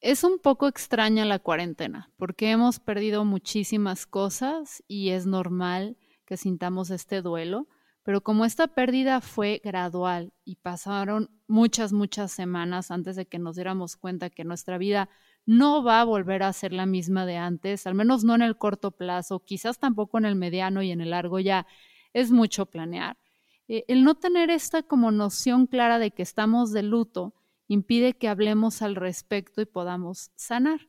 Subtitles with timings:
[0.00, 6.36] Es un poco extraña la cuarentena porque hemos perdido muchísimas cosas y es normal que
[6.36, 7.66] sintamos este duelo,
[8.04, 13.56] pero como esta pérdida fue gradual y pasaron muchas, muchas semanas antes de que nos
[13.56, 15.08] diéramos cuenta que nuestra vida
[15.46, 18.56] no va a volver a ser la misma de antes, al menos no en el
[18.56, 21.66] corto plazo, quizás tampoco en el mediano y en el largo ya
[22.12, 23.16] es mucho planear.
[23.66, 27.34] Eh, el no tener esta como noción clara de que estamos de luto
[27.68, 30.80] impide que hablemos al respecto y podamos sanar.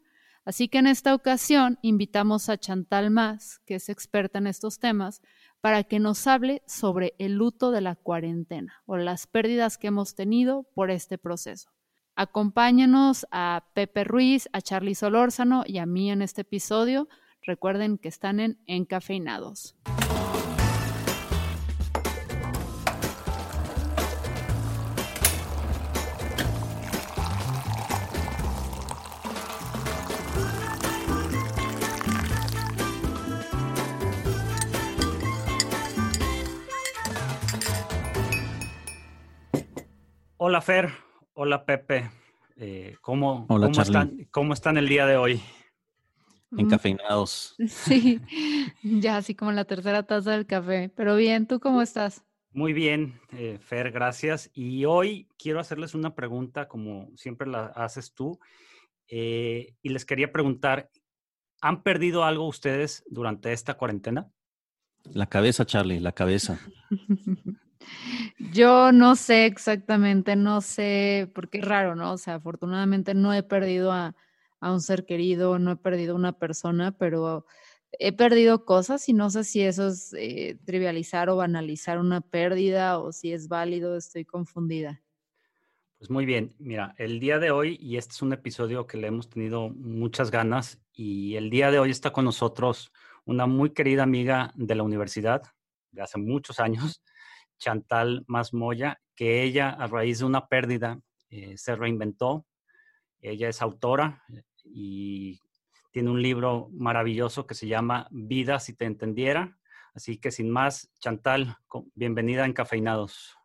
[0.45, 5.21] Así que en esta ocasión invitamos a Chantal Más, que es experta en estos temas,
[5.61, 10.15] para que nos hable sobre el luto de la cuarentena o las pérdidas que hemos
[10.15, 11.69] tenido por este proceso.
[12.15, 17.07] Acompáñenos a Pepe Ruiz, a Charlie Solórzano y a mí en este episodio.
[17.43, 19.75] Recuerden que están en Encafeinados.
[40.41, 40.89] Hola Fer,
[41.33, 42.09] Hola Pepe,
[42.55, 45.41] eh, ¿cómo, cómo, están, ¿cómo están el día de hoy?
[46.51, 46.61] Mm.
[46.61, 47.57] Encafeinados.
[47.67, 48.21] Sí,
[48.81, 50.93] ya así como la tercera taza del café.
[50.95, 52.23] Pero bien, ¿tú cómo estás?
[52.53, 54.49] Muy bien, eh, Fer, gracias.
[54.53, 58.39] Y hoy quiero hacerles una pregunta, como siempre la haces tú,
[59.09, 60.89] eh, y les quería preguntar,
[61.59, 64.31] ¿han perdido algo ustedes durante esta cuarentena?
[65.03, 66.61] La cabeza, Charlie, la cabeza.
[68.53, 72.13] Yo no sé exactamente, no sé, porque es raro, ¿no?
[72.13, 74.15] O sea, afortunadamente no he perdido a,
[74.61, 77.45] un ser querido, no he perdido a una persona, pero
[77.93, 82.99] he perdido cosas y no sé si eso es eh, trivializar o banalizar una pérdida
[82.99, 85.01] o si es válido, estoy confundida.
[85.97, 89.07] Pues muy bien, mira, el día de hoy, y este es un episodio que le
[89.07, 92.93] hemos tenido muchas ganas, y el día de hoy está con nosotros
[93.25, 95.43] una muy querida amiga de la universidad
[95.91, 97.03] de hace muchos años,
[97.59, 100.99] Chantal Masmoya, que ella a raíz de una pérdida
[101.29, 102.45] eh, se reinventó.
[103.21, 105.39] Ella es autora eh, y
[105.91, 109.57] tiene un libro maravilloso que se llama Vida si te entendiera.
[109.93, 111.57] Así que sin más, Chantal,
[111.95, 113.35] bienvenida en Cafeinados.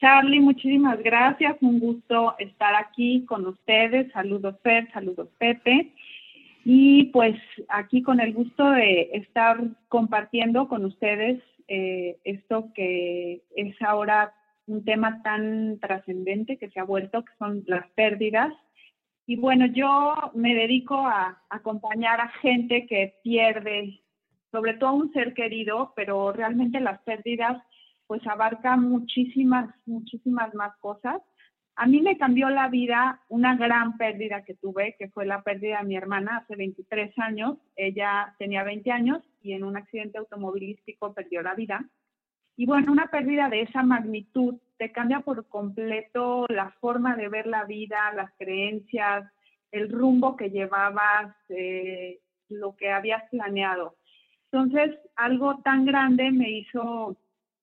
[0.00, 1.56] Charlie, muchísimas gracias.
[1.60, 4.10] Un gusto estar aquí con ustedes.
[4.12, 5.94] Saludos Fer, saludos Pepe.
[6.64, 7.36] Y pues
[7.68, 11.42] aquí con el gusto de estar compartiendo con ustedes
[11.74, 14.34] eh, esto que es ahora
[14.66, 18.52] un tema tan trascendente que se ha vuelto, que son las pérdidas.
[19.24, 24.02] Y bueno, yo me dedico a acompañar a gente que pierde,
[24.50, 27.62] sobre todo un ser querido, pero realmente las pérdidas
[28.06, 31.22] pues abarcan muchísimas, muchísimas más cosas.
[31.76, 35.78] A mí me cambió la vida una gran pérdida que tuve, que fue la pérdida
[35.78, 37.56] de mi hermana hace 23 años.
[37.76, 41.84] Ella tenía 20 años y en un accidente automovilístico perdió la vida.
[42.56, 47.46] Y bueno, una pérdida de esa magnitud te cambia por completo la forma de ver
[47.46, 49.30] la vida, las creencias,
[49.70, 53.96] el rumbo que llevabas, eh, lo que habías planeado.
[54.50, 57.16] Entonces, algo tan grande me hizo,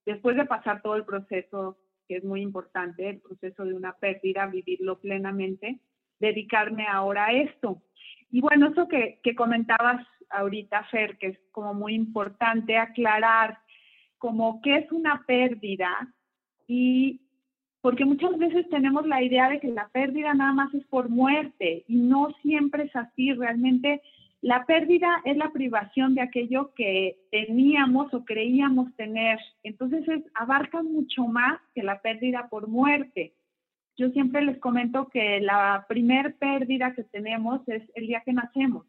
[0.05, 4.47] después de pasar todo el proceso, que es muy importante, el proceso de una pérdida,
[4.47, 5.79] vivirlo plenamente,
[6.19, 7.83] dedicarme ahora a esto.
[8.31, 13.57] Y bueno, eso que, que comentabas ahorita, Fer, que es como muy importante aclarar
[14.17, 16.13] como qué es una pérdida
[16.67, 17.21] y
[17.81, 21.85] porque muchas veces tenemos la idea de que la pérdida nada más es por muerte
[21.87, 23.33] y no siempre es así.
[23.33, 24.01] Realmente
[24.41, 29.39] la pérdida es la privación de aquello que teníamos o creíamos tener.
[29.63, 33.33] Entonces es, abarca mucho más que la pérdida por muerte.
[33.95, 38.85] Yo siempre les comento que la primer pérdida que tenemos es el día que nacemos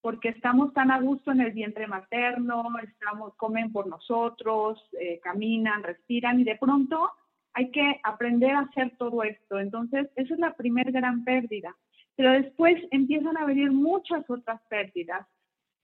[0.00, 5.82] porque estamos tan a gusto en el vientre materno, estamos, comen por nosotros, eh, caminan,
[5.82, 7.10] respiran y de pronto
[7.52, 9.58] hay que aprender a hacer todo esto.
[9.58, 11.76] Entonces, esa es la primera gran pérdida.
[12.16, 15.26] Pero después empiezan a venir muchas otras pérdidas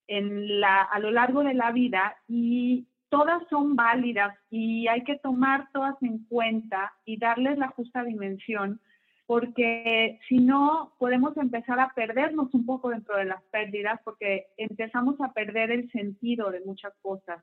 [0.06, 5.18] en la, a lo largo de la vida y todas son válidas y hay que
[5.18, 8.80] tomar todas en cuenta y darles la justa dimensión
[9.26, 15.20] porque si no podemos empezar a perdernos un poco dentro de las pérdidas porque empezamos
[15.20, 17.42] a perder el sentido de muchas cosas.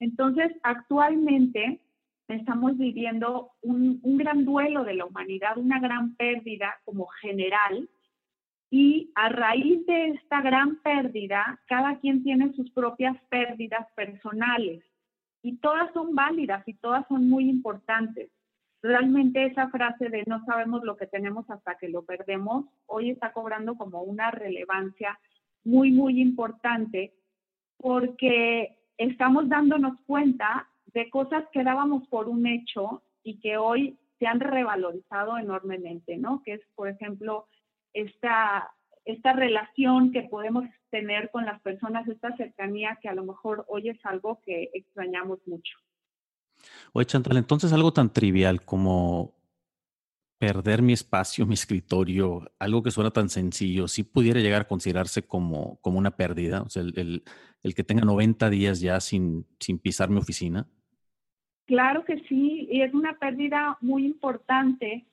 [0.00, 1.80] Entonces, actualmente
[2.28, 7.88] estamos viviendo un, gran duelo de la humanidad, una gran pérdida como general,
[8.70, 14.82] y a raíz de esta gran pérdida, cada quien tiene sus propias pérdidas personales
[15.42, 18.30] y todas son válidas y todas son muy importantes.
[18.84, 23.32] Realmente esa frase de no sabemos lo que tenemos hasta que lo perdemos, hoy está
[23.32, 25.18] cobrando como una relevancia
[25.64, 27.14] muy, muy importante
[27.78, 34.26] porque estamos dándonos cuenta de cosas que dábamos por un hecho y que hoy se
[34.26, 36.42] han revalorizado enormemente, ¿no?
[36.44, 37.46] Que es, por ejemplo,
[37.94, 38.70] esta,
[39.06, 43.88] esta relación que podemos tener con las personas, esta cercanía que a lo mejor hoy
[43.88, 45.74] es algo que extrañamos mucho.
[46.92, 49.34] Oye, Chantal, entonces algo tan trivial como
[50.38, 55.22] perder mi espacio, mi escritorio, algo que suena tan sencillo, sí pudiera llegar a considerarse
[55.26, 57.24] como, como una pérdida, o sea, el,
[57.62, 60.68] el, que tenga 90 días ya sin, sin pisar mi oficina.
[61.66, 65.06] Claro que sí, y es una pérdida muy importante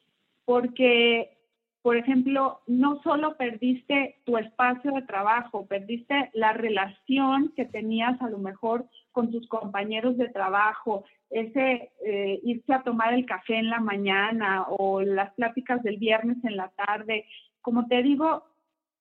[0.44, 1.38] porque,
[1.81, 8.30] por ejemplo, no solo perdiste tu espacio de trabajo, perdiste la relación que tenías a
[8.30, 13.69] lo mejor con tus compañeros de trabajo, ese eh, irse a tomar el café en
[13.69, 17.25] la mañana o las pláticas del viernes en la tarde.
[17.62, 18.44] Como te digo,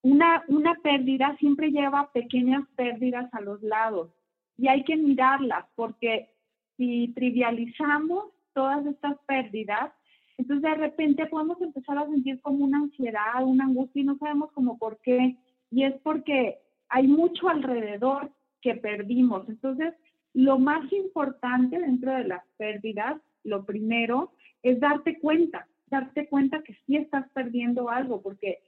[0.02, 4.10] una, una pérdida siempre lleva pequeñas pérdidas a los lados
[4.56, 6.30] y hay que mirarlas porque
[6.78, 8.24] si trivializamos
[8.54, 9.92] todas estas pérdidas,
[10.40, 14.50] entonces de repente podemos empezar a sentir como una ansiedad, una angustia y no sabemos
[14.52, 15.36] cómo por qué.
[15.70, 16.56] Y es porque
[16.88, 18.32] hay mucho alrededor
[18.62, 19.46] que perdimos.
[19.50, 19.92] Entonces,
[20.32, 24.32] lo más importante dentro de las pérdidas, lo primero,
[24.62, 28.60] es darte cuenta, darte cuenta que sí estás perdiendo algo, porque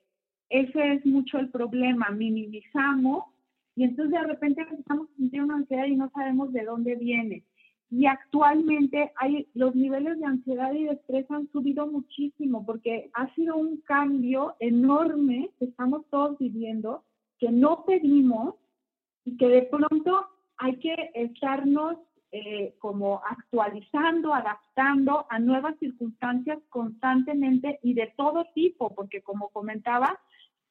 [0.50, 3.24] ese es mucho el problema, minimizamos
[3.74, 7.44] y entonces de repente empezamos a sentir una ansiedad y no sabemos de dónde viene.
[7.94, 13.29] Y actualmente hay, los niveles de ansiedad y de estrés han subido muchísimo porque ha
[13.35, 17.05] sido un cambio enorme que estamos todos viviendo,
[17.39, 18.55] que no pedimos
[19.27, 21.99] y que de pronto hay que estarnos
[22.31, 30.19] eh, como actualizando, adaptando a nuevas circunstancias constantemente y de todo tipo, porque como comentaba,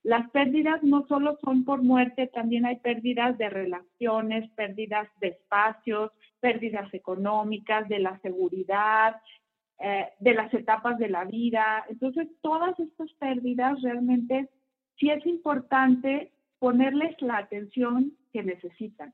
[0.02, 6.12] las pérdidas no solo son por muerte, también hay pérdidas de relaciones, pérdidas de espacios,
[6.42, 9.16] pérdidas económicas, de la seguridad,
[9.80, 11.86] eh, de las etapas de la vida.
[11.90, 14.50] Entonces, todas estas pérdidas realmente
[15.00, 19.14] sí es importante ponerles la atención que necesitan.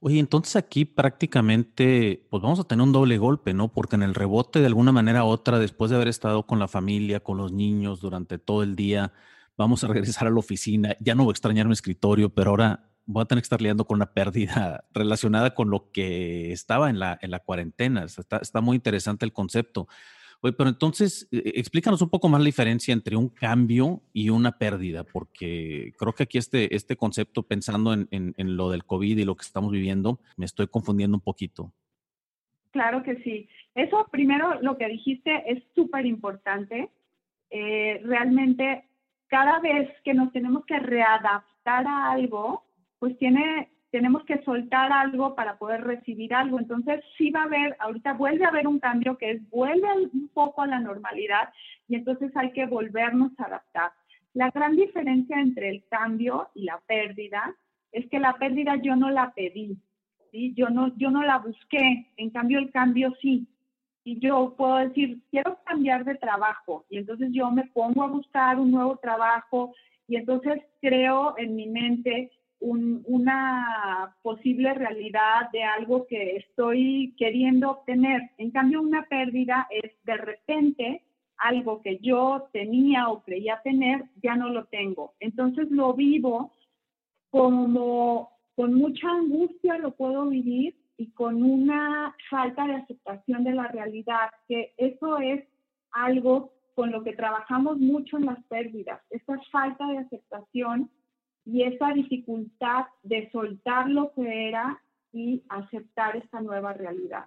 [0.00, 3.68] Oye, entonces aquí prácticamente, pues vamos a tener un doble golpe, ¿no?
[3.68, 6.68] Porque en el rebote, de alguna manera u otra, después de haber estado con la
[6.68, 9.12] familia, con los niños durante todo el día,
[9.56, 10.96] vamos a regresar a la oficina.
[11.00, 13.86] Ya no voy a extrañar mi escritorio, pero ahora voy a tener que estar lidiando
[13.86, 18.04] con una pérdida relacionada con lo que estaba en la, en la cuarentena.
[18.04, 19.88] Está, está muy interesante el concepto.
[20.42, 24.58] Oye, pero entonces eh, explícanos un poco más la diferencia entre un cambio y una
[24.58, 29.24] pérdida, porque creo que aquí este, este concepto, pensando en, en, lo del COVID y
[29.24, 31.72] lo que estamos viviendo, me estoy confundiendo un poquito.
[32.70, 33.48] Claro que sí.
[33.74, 36.90] Eso primero, lo que dijiste es súper importante.
[37.48, 38.84] Eh, realmente,
[39.28, 42.65] cada vez que nos tenemos que readaptar a algo,
[42.98, 46.58] pues tiene tenemos que soltar algo para poder recibir algo.
[46.58, 50.28] Entonces, sí va a haber, ahorita vuelve a haber un cambio que es, vuelve un
[50.34, 51.48] poco a la normalidad
[51.88, 53.92] y entonces hay que volvernos a adaptar.
[54.34, 57.54] La gran diferencia entre el cambio y la pérdida
[57.90, 59.78] es que la pérdida yo no la pedí,
[60.30, 60.52] ¿sí?
[60.54, 63.46] yo, no, yo no la busqué, en cambio el cambio sí.
[64.04, 68.60] Y yo puedo decir, quiero cambiar de trabajo y entonces yo me pongo a buscar
[68.60, 69.72] un nuevo trabajo
[70.06, 78.30] y entonces creo en mi mente una posible realidad de algo que estoy queriendo obtener.
[78.38, 81.02] En cambio, una pérdida es de repente
[81.38, 85.14] algo que yo tenía o creía tener, ya no lo tengo.
[85.20, 86.52] Entonces lo vivo
[87.30, 93.68] como con mucha angustia lo puedo vivir y con una falta de aceptación de la
[93.68, 95.44] realidad, que eso es
[95.90, 100.90] algo con lo que trabajamos mucho en las pérdidas, esa falta de aceptación
[101.46, 107.26] y esa dificultad de soltar lo que era y aceptar esta nueva realidad.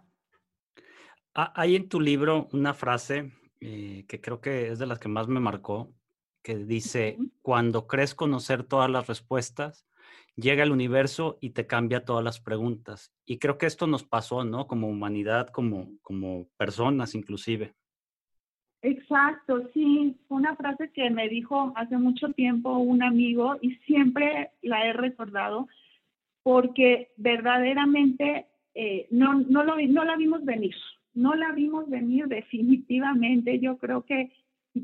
[1.33, 5.27] Hay en tu libro una frase eh, que creo que es de las que más
[5.27, 5.93] me marcó,
[6.43, 9.85] que dice, cuando crees conocer todas las respuestas,
[10.35, 13.13] llega el universo y te cambia todas las preguntas.
[13.25, 14.67] Y creo que esto nos pasó, ¿no?
[14.67, 17.73] Como humanidad, como, como personas inclusive.
[18.81, 24.85] Exacto, sí, una frase que me dijo hace mucho tiempo un amigo y siempre la
[24.85, 25.67] he recordado
[26.43, 30.73] porque verdaderamente eh, no, no, la vimos venir,
[31.13, 33.59] no la vimos venir definitivamente.
[33.59, 34.31] Yo creo que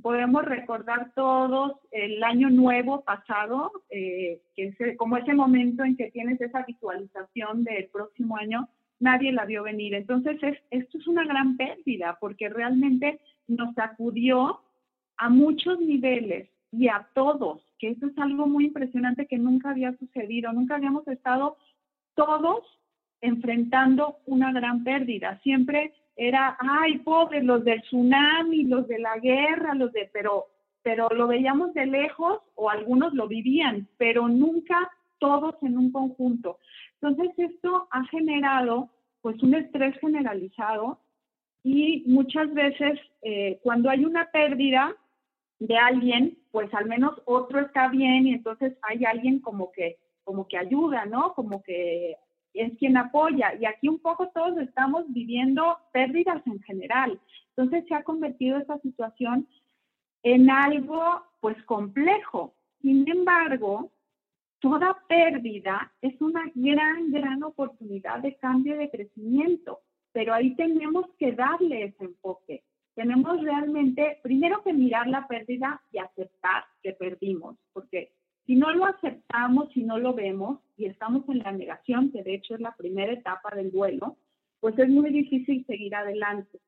[0.02, 6.12] podemos recordar todos el año nuevo pasado, eh, que es como ese momento en que
[6.12, 8.68] tienes esa visualización del próximo año,
[9.00, 9.94] nadie la vio venir.
[9.94, 14.62] Entonces, es, esto es una gran pérdida porque realmente nos sacudió
[15.18, 19.96] a muchos niveles y a todos, que eso es algo muy impresionante que nunca había
[19.98, 21.58] sucedido, nunca habíamos estado
[22.16, 22.64] todos
[23.22, 25.40] enfrentando una gran pérdida.
[25.42, 30.46] Siempre era, ay, pobres, los del tsunami, los de la guerra, los de, pero,
[30.82, 36.60] pero lo veíamos de lejos o algunos lo vivían, pero nunca todos en un conjunto.
[37.02, 38.90] Entonces esto ha generado
[39.22, 41.00] pues un estrés generalizado
[41.66, 44.96] y muchas veces eh, cuando hay una pérdida
[45.58, 50.48] de alguien, pues al menos otro está bien y entonces hay alguien como que como
[50.48, 51.34] que ayuda, ¿no?
[51.34, 52.18] Como que
[52.54, 53.56] es quien apoya.
[53.60, 57.20] Y aquí un poco todos estamos viviendo pérdidas en general.
[57.56, 59.48] Entonces se ha convertido esta situación
[60.22, 62.54] en algo pues complejo.
[62.82, 63.92] Sin embargo,
[64.60, 69.80] toda pérdida es una gran, gran oportunidad de cambio y de crecimiento,
[70.16, 72.64] pero ahí tenemos que darle ese enfoque.
[72.96, 78.14] Tenemos realmente, primero que mirar la pérdida y aceptar que perdimos, porque
[78.46, 82.36] si no lo aceptamos, si no lo vemos y estamos en la negación, que de
[82.36, 84.16] hecho es la primera etapa del duelo,
[84.62, 86.62] pues es muy difícil seguir adelante.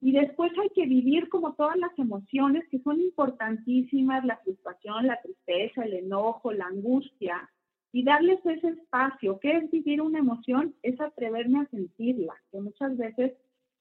[0.00, 5.20] Y después hay que vivir como todas las emociones que son importantísimas, la frustración, la
[5.20, 7.50] tristeza, el enojo, la angustia,
[7.94, 9.38] y darles ese espacio.
[9.38, 10.74] ¿Qué es vivir una emoción?
[10.82, 13.34] Es atreverme a sentirla, que muchas veces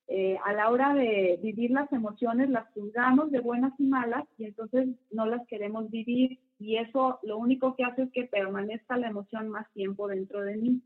[0.08, 4.46] eh, a la hora de vivir las emociones las juzgamos de buenas y malas y
[4.46, 9.08] entonces no las queremos vivir y eso lo único que hace es que permanezca la
[9.08, 10.82] emoción más tiempo dentro de mí.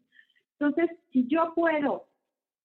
[0.58, 2.06] Entonces, si yo puedo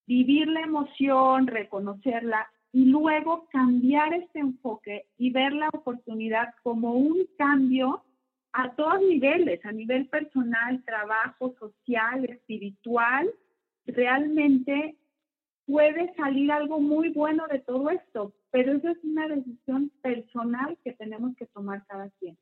[0.06, 7.26] vivir la emoción, reconocerla y luego cambiar este enfoque y ver la oportunidad como un
[7.36, 8.04] cambio
[8.52, 13.30] a todos niveles, a nivel personal, trabajo, social, espiritual,
[13.86, 14.96] realmente
[15.66, 20.92] puede salir algo muy bueno de todo esto, pero eso es una decisión personal que
[20.92, 22.36] tenemos que tomar cada quien.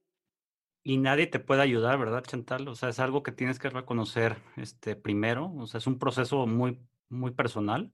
[0.83, 2.67] Y nadie te puede ayudar, ¿verdad, Chantal?
[2.69, 5.53] O sea, es algo que tienes que reconocer este, primero.
[5.57, 6.79] O sea, es un proceso muy,
[7.11, 7.93] muy personal.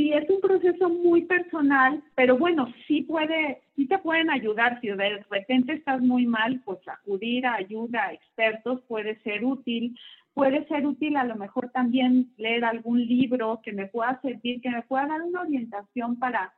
[0.00, 4.80] Sí, es un proceso muy personal, pero bueno, sí puede, sí te pueden ayudar.
[4.80, 9.94] Si de repente estás muy mal, pues acudir a ayuda a expertos puede ser útil.
[10.32, 14.70] Puede ser útil a lo mejor también leer algún libro que me pueda servir, que
[14.70, 16.54] me pueda dar una orientación para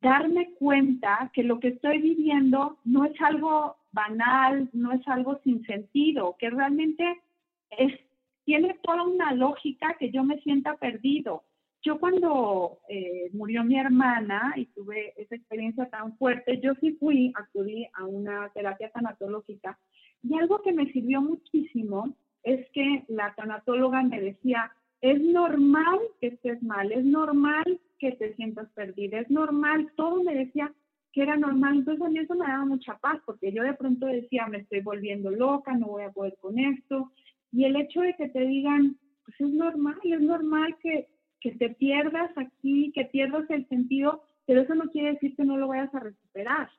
[0.00, 5.62] darme cuenta que lo que estoy viviendo no es algo banal, no es algo sin
[5.66, 7.20] sentido, que realmente
[7.68, 7.92] es,
[8.46, 11.42] tiene toda una lógica que yo me sienta perdido.
[11.82, 17.32] Yo cuando eh, murió mi hermana y tuve esa experiencia tan fuerte, yo sí fui,
[17.36, 19.78] acudí a una terapia tanatológica
[20.22, 26.28] y algo que me sirvió muchísimo es que la tanatóloga me decía, es normal que
[26.28, 30.72] estés mal, es normal que te sientas perdida, es normal, todo me decía
[31.12, 34.06] que era normal, entonces a mí eso me daba mucha paz, porque yo de pronto
[34.06, 37.12] decía, me estoy volviendo loca, no voy a poder con esto,
[37.52, 41.08] y el hecho de que te digan, pues es normal, es normal que,
[41.40, 45.56] que te pierdas aquí, que pierdas el sentido, pero eso no quiere decir que no
[45.56, 46.70] lo vayas a recuperar.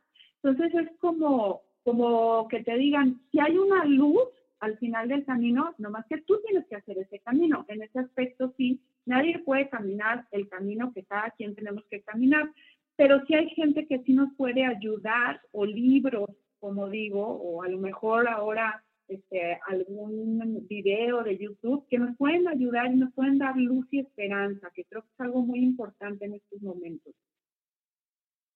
[0.42, 4.28] Entonces es como, como que te digan, si hay una luz,
[4.60, 7.66] al final del camino, nomás que tú tienes que hacer ese camino.
[7.70, 12.52] En ese aspecto sí, nadie puede caminar el camino que cada quien tenemos que caminar,
[12.96, 17.70] pero sí hay gente que sí nos puede ayudar, o libros, como digo, o a
[17.70, 23.38] lo mejor ahora este, algún video de YouTube que nos pueden ayudar y nos pueden
[23.38, 27.14] dar luz y esperanza, que creo que es algo muy importante en estos momentos.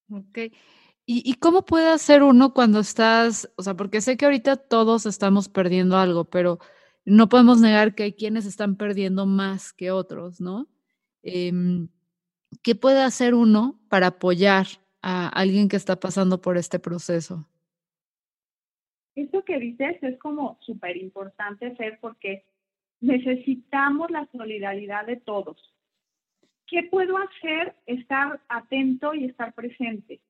[0.10, 0.40] Ok.
[1.06, 5.50] ¿Y, cómo puede hacer uno cuando estás, o sea, porque sé que ahorita todos estamos
[5.50, 6.60] perdiendo algo, pero
[7.04, 10.70] no podemos negar que hay quienes están perdiendo más que otros, ¿no?
[11.22, 11.90] Em,
[12.62, 14.68] ¿Qué puede hacer uno para apoyar
[15.02, 17.50] a alguien que está pasando por este proceso?
[19.16, 22.44] Eso que dices es como súper importante hacer porque
[23.00, 25.58] necesitamos la solidaridad de todos.
[26.68, 27.76] ¿Qué puedo hacer?
[27.86, 30.22] Estar atento y estar presente.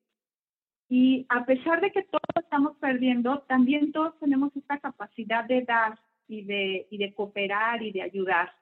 [0.88, 5.98] Y a pesar de que todos estamos perdiendo, también todos tenemos esta capacidad de dar
[6.28, 8.52] y de, y de cooperar y de ayudar.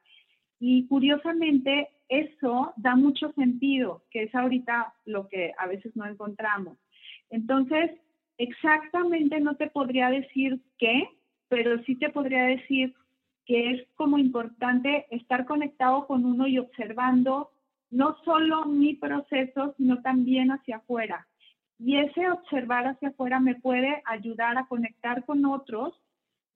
[0.61, 6.79] Y curiosamente, eso da mucho sentido, que es ahorita lo que a veces no encontramos.
[7.31, 7.91] Entonces,
[8.43, 11.09] exactamente no te podría decir qué,
[11.49, 12.95] pero sí te podría decir
[13.45, 17.51] que es como importante estar conectado con uno y observando
[17.91, 21.27] no solo mi proceso, sino también hacia afuera.
[21.79, 25.93] Y ese observar hacia afuera me puede ayudar a conectar con otros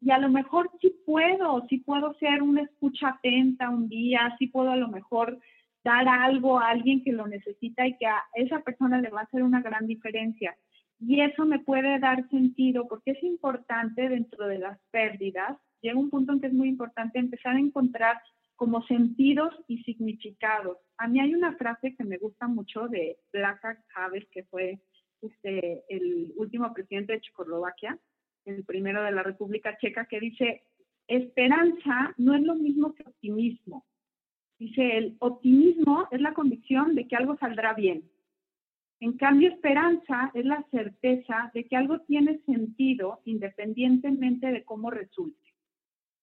[0.00, 4.47] y a lo mejor sí puedo, sí puedo ser una escucha atenta un día, sí
[4.47, 5.38] puedo a lo mejor
[5.83, 9.25] dar algo a alguien que lo necesita y que a esa persona le va a
[9.25, 10.57] hacer una gran diferencia.
[10.99, 16.11] Y eso me puede dar sentido porque es importante dentro de las pérdidas, llega un
[16.11, 18.21] punto en que es muy importante empezar a encontrar
[18.57, 20.79] como sentidos y significados.
[20.97, 24.81] A mí hay una frase que me gusta mucho de Blacak Havel, que fue
[25.21, 27.99] este, el último presidente de Checoslovaquia,
[28.47, 30.62] el primero de la República Checa, que dice,
[31.07, 33.85] esperanza no es lo mismo que optimismo.
[34.59, 38.11] Dice, el optimismo es la convicción de que algo saldrá bien.
[39.00, 45.55] En cambio, esperanza es la certeza de que algo tiene sentido independientemente de cómo resulte.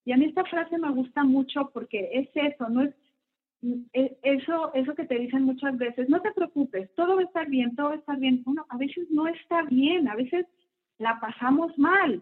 [0.06, 2.96] Y a mí esta frase me gusta mucho porque es eso, no es
[4.24, 7.76] eso, eso que te dicen muchas veces, no te preocupes, todo va a estar bien,
[7.76, 8.44] todo va a estar bien.
[8.44, 10.46] Bueno, a veces no está bien, a veces
[10.98, 12.22] la pasamos mal,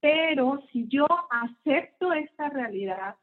[0.00, 3.16] pero si yo acepto esta realidad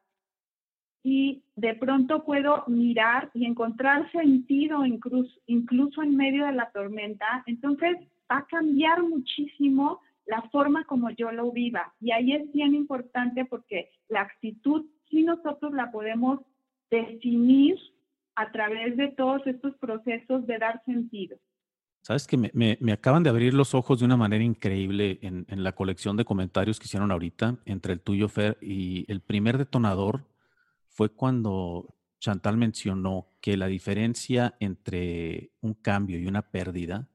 [1.04, 7.44] y de pronto puedo mirar y encontrar sentido incluso, incluso en medio de la tormenta,
[7.46, 7.98] entonces
[8.32, 11.94] va a cambiar muchísimo la forma como yo lo viva.
[12.00, 16.40] Y ahí es bien importante porque la actitud, si nosotros la podemos
[16.92, 17.78] definir
[18.36, 21.38] a través de todos estos procesos de dar sentido.
[22.02, 25.64] Sabes que me, me, acaban de abrir los ojos de una manera increíble en, en,
[25.64, 30.24] la colección de comentarios que hicieron ahorita entre el tuyo, Fer, y el primer detonador
[31.00, 37.10] fue cuando Chantal mencionó que la diferencia entre un cambio y una pérdida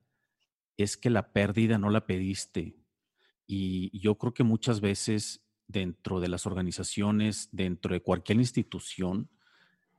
[0.79, 2.79] es que la pérdida no la pediste.
[3.47, 9.29] Y yo creo que muchas veces dentro de las organizaciones, dentro de cualquier institución,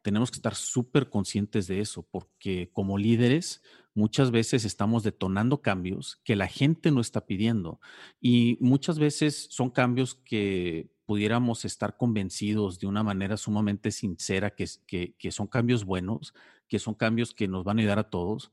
[0.01, 3.61] tenemos que estar súper conscientes de eso, porque como líderes
[3.93, 7.79] muchas veces estamos detonando cambios que la gente no está pidiendo
[8.19, 14.65] y muchas veces son cambios que pudiéramos estar convencidos de una manera sumamente sincera que,
[14.87, 16.33] que, son cambios buenos,
[16.67, 18.51] que son cambios que nos van a ayudar a todos,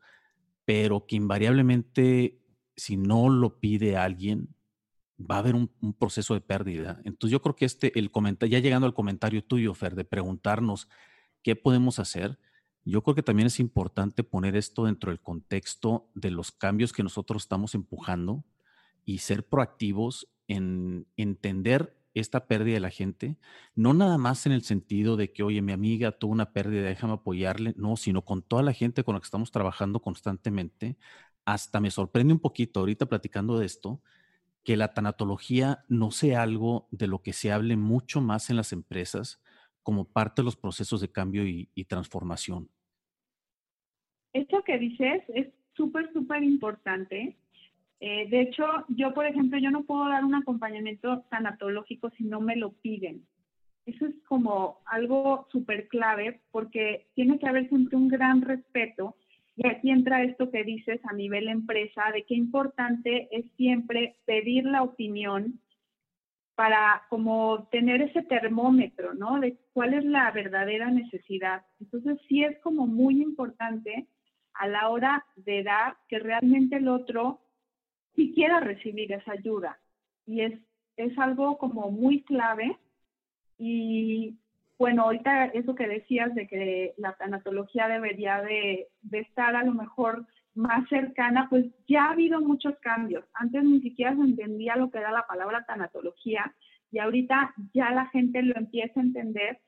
[0.64, 2.38] pero que invariablemente
[2.76, 4.54] si no lo pide alguien,
[5.18, 7.00] va a haber un, un, proceso de pérdida.
[7.04, 8.10] Entonces yo creo que este, el
[8.48, 10.88] ya llegando al comentario tuyo, Fer, de preguntarnos
[11.42, 12.38] ¿Qué podemos hacer?
[12.84, 17.02] Yo creo que también es importante poner esto dentro del contexto de los cambios que
[17.02, 18.44] nosotros estamos empujando
[19.04, 23.36] y ser proactivos en entender esta pérdida de la gente,
[23.74, 27.14] no nada más en el sentido de que, oye, mi amiga tuvo una pérdida, déjame
[27.14, 30.96] apoyarle, no, sino con toda la gente con la que estamos trabajando constantemente.
[31.44, 34.02] Hasta me sorprende un poquito ahorita platicando de esto,
[34.64, 38.72] que la tanatología no sea algo de lo que se hable mucho más en las
[38.72, 39.42] empresas,
[39.82, 42.68] como parte de los procesos de cambio y, transformación.
[44.32, 47.36] Esto que dices es súper, súper importante.
[48.04, 52.40] Eh, de hecho, yo, por ejemplo, yo no puedo dar un acompañamiento tanatológico si no
[52.40, 53.24] me lo piden.
[53.86, 59.14] Eso es como algo súper clave porque tiene que haber siempre un gran respeto.
[59.54, 64.64] Y aquí entra esto que dices a nivel empresa, de qué importante es siempre pedir
[64.64, 65.60] la opinión
[66.56, 69.38] para como tener ese termómetro, ¿no?
[69.38, 71.64] De cuál es la verdadera necesidad.
[71.78, 74.08] Entonces sí es como muy importante
[74.54, 77.38] a la hora de dar que realmente el otro
[78.14, 79.78] sí quiera recibir esa ayuda.
[80.26, 80.58] Y es,
[80.96, 82.78] es algo como muy clave.
[83.58, 84.36] Y
[84.78, 89.74] bueno, ahorita eso que decías de que la tanatología debería de, de estar a lo
[89.74, 93.24] mejor más cercana, pues ya ha habido muchos cambios.
[93.34, 96.54] Antes ni siquiera se entendía lo que era la palabra tanatología
[96.90, 99.60] y ahorita ya la gente lo empieza a entender.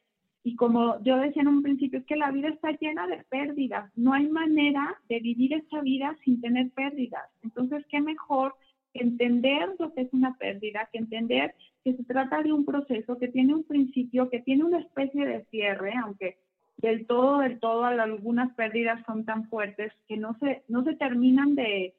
[0.47, 3.91] Y como yo decía en un principio, es que la vida está llena de pérdidas.
[3.97, 7.25] No hay manera de vivir esta vida sin tener pérdidas.
[7.43, 8.55] Entonces, ¿qué mejor
[8.93, 13.19] que entender lo que es una pérdida, que entender que se trata de un proceso
[13.19, 16.37] que tiene un principio, que tiene una especie de cierre, aunque
[16.77, 21.55] del todo, del todo, algunas pérdidas son tan fuertes que no se, no se terminan
[21.55, 21.95] de,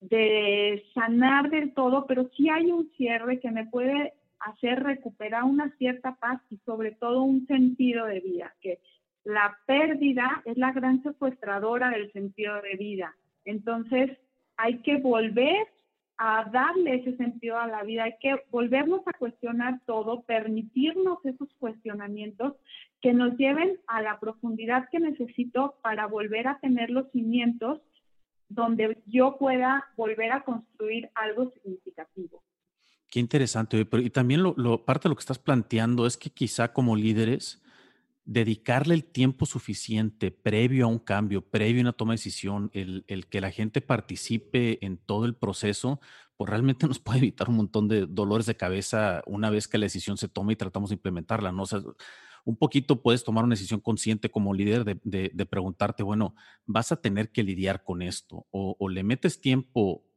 [0.00, 5.70] de sanar del todo, pero sí hay un cierre que me puede hacer recuperar una
[5.76, 8.80] cierta paz y sobre todo un sentido de vida, que
[9.24, 13.14] la pérdida es la gran secuestradora del sentido de vida.
[13.44, 14.18] Entonces,
[14.56, 15.66] hay que volver
[16.18, 21.48] a darle ese sentido a la vida, hay que volvernos a cuestionar todo, permitirnos esos
[21.58, 22.54] cuestionamientos
[23.00, 27.80] que nos lleven a la profundidad que necesito para volver a tener los cimientos
[28.48, 32.42] donde yo pueda volver a construir algo significativo.
[33.10, 33.86] Qué interesante.
[33.90, 37.62] y también lo, parte de lo que estás planteando es que quizá como líderes
[38.26, 43.26] dedicarle el tiempo suficiente previo a un cambio, previo a una toma de decisión, el,
[43.30, 46.00] que la gente participe en todo el proceso,
[46.36, 49.86] pues realmente nos puede evitar un montón de dolores de cabeza una vez que la
[49.86, 51.64] decisión se toma y tratamos de implementarla, ¿no?
[52.44, 56.34] un poquito puedes tomar una decisión consciente como líder de, preguntarte, bueno,
[56.66, 60.07] vas a tener que lidiar con esto o, o le metes tiempo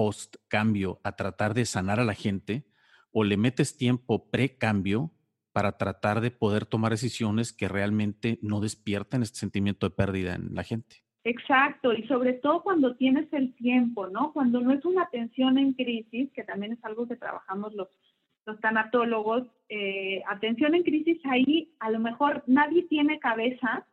[0.00, 2.64] post cambio a tratar de sanar a la gente
[3.12, 5.10] o le metes tiempo pre cambio
[5.52, 10.54] para tratar de poder tomar decisiones que realmente no despierten este sentimiento de pérdida en
[10.54, 11.04] la gente.
[11.22, 14.32] Exacto, y sobre todo cuando tienes el tiempo, ¿no?
[14.32, 17.88] Cuando no es una atención en crisis, que también es algo que trabajamos los,
[18.46, 23.86] los tanatólogos, eh, atención en crisis ahí a lo mejor nadie tiene cabeza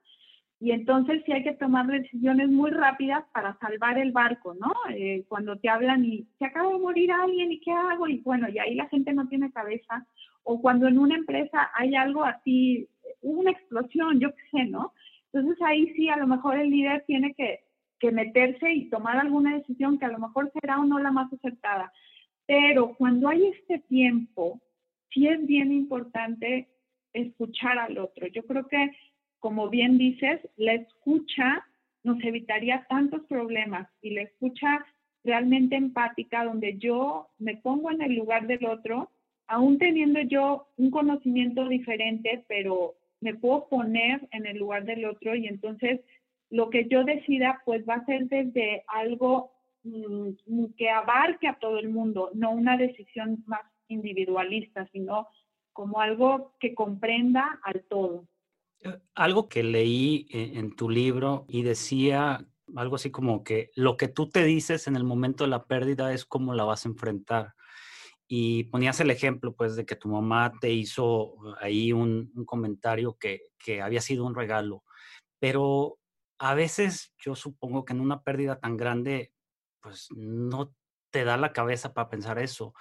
[0.60, 4.74] y entonces sí hay que tomar decisiones muy rápidas para salvar el barco, ¿no?
[4.90, 8.50] Eh, cuando te hablan y se acaba de morir alguien y qué hago y bueno,
[8.50, 10.06] y ahí la gente no tiene cabeza
[10.44, 12.88] o cuando en una empresa hay algo así,
[13.22, 14.94] una explosión, yo qué sé, ¿no?
[15.32, 17.60] Entonces ahí sí a lo mejor el líder tiene que,
[18.00, 21.32] que meterse y tomar alguna decisión que a lo mejor será o no la más
[21.34, 21.92] acertada.
[22.46, 24.62] Pero cuando hay este tiempo,
[25.10, 26.70] sí es bien importante
[27.14, 28.28] escuchar al otro.
[28.28, 28.92] Yo creo que,
[29.40, 31.66] como bien dices, la escucha
[32.04, 34.86] nos evitaría tantos problemas y la escucha
[35.24, 39.10] realmente empática, donde yo me pongo en el lugar del otro
[39.48, 45.36] aún teniendo yo un conocimiento diferente, pero me puedo poner en el lugar del otro
[45.36, 46.02] y entonces
[46.50, 49.52] lo que yo decida pues va a ser desde algo
[49.84, 55.28] mm, que abarque a todo el mundo, no una decisión más individualista, sino
[55.74, 58.26] como algo que comprenda al todo.
[58.82, 64.08] Eh, algo que leí en tu libro y decía algo así como que lo que
[64.08, 67.54] tú te dices en el momento de la pérdida es cómo la vas a enfrentar
[68.28, 73.42] y ponías el ejemplo, pues, de que tu mamá te hizo ahí un, comentario que,
[73.82, 74.84] había sido un regalo,
[75.40, 75.98] pero
[76.40, 79.34] a veces yo supongo que en una pérdida tan grande,
[79.82, 80.74] pues, no
[81.10, 82.74] te da la cabeza para pensar eso.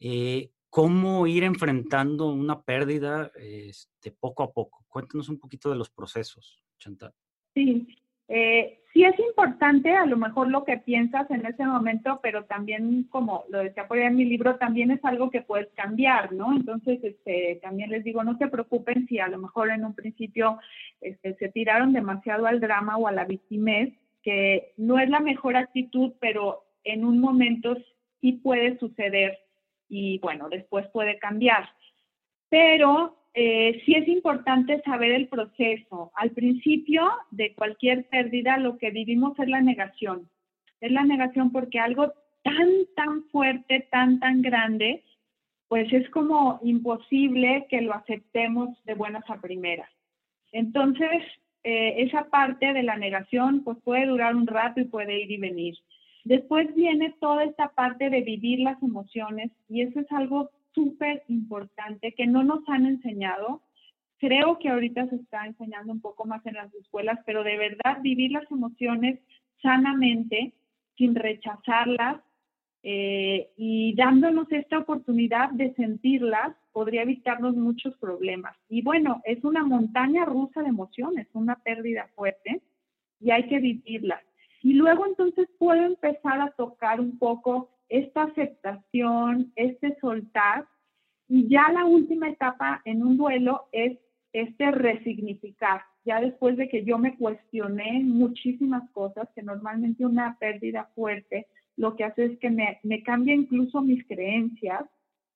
[0.00, 4.84] Eh, ¿Cómo ir enfrentando una pérdida este, poco a poco?
[4.88, 7.12] Cuéntanos un poquito de los procesos, Chantal.
[7.54, 7.88] Sí,
[8.28, 13.04] eh, sí es importante a lo mejor lo que piensas en ese momento, pero también,
[13.04, 16.54] como lo decía por ahí en mi libro, también es algo que puedes cambiar, ¿no?
[16.54, 20.58] Entonces, este, también les digo, no se preocupen si a lo mejor en un principio
[21.00, 25.56] este, se tiraron demasiado al drama o a la victimez, que no es la mejor
[25.56, 27.76] actitud, pero en un momento
[28.20, 29.38] sí puede suceder
[29.88, 31.68] y bueno, después puede cambiar.
[32.48, 36.10] Pero eh, sí es importante saber el proceso.
[36.14, 40.28] Al principio de cualquier pérdida lo que vivimos es la negación.
[40.80, 45.04] Es la negación porque algo tan, tan fuerte, tan, tan grande,
[45.68, 49.90] pues es como imposible que lo aceptemos de buenas a primeras.
[50.52, 51.22] Entonces,
[51.62, 55.36] eh, esa parte de la negación pues puede durar un rato y puede ir y
[55.36, 55.76] venir.
[56.28, 62.12] Después viene toda esta parte de vivir las emociones y eso es algo súper importante
[62.12, 63.62] que no nos han enseñado.
[64.18, 68.02] Creo que ahorita se está enseñando un poco más en las escuelas, pero de verdad
[68.02, 69.20] vivir las emociones
[69.62, 70.52] sanamente,
[70.98, 72.20] sin rechazarlas
[72.82, 78.54] eh, y dándonos esta oportunidad de sentirlas, podría evitarnos muchos problemas.
[78.68, 82.60] Y bueno, es una montaña rusa de emociones, una pérdida fuerte
[83.18, 84.27] y hay que vivirlas.
[84.62, 90.66] Y luego entonces puedo empezar a tocar un poco esta aceptación, este soltar,
[91.28, 93.98] y ya la última etapa en un duelo es
[94.32, 100.90] este resignificar, ya después de que yo me cuestioné muchísimas cosas, que normalmente una pérdida
[100.94, 104.82] fuerte lo que hace es que me, me cambia incluso mis creencias,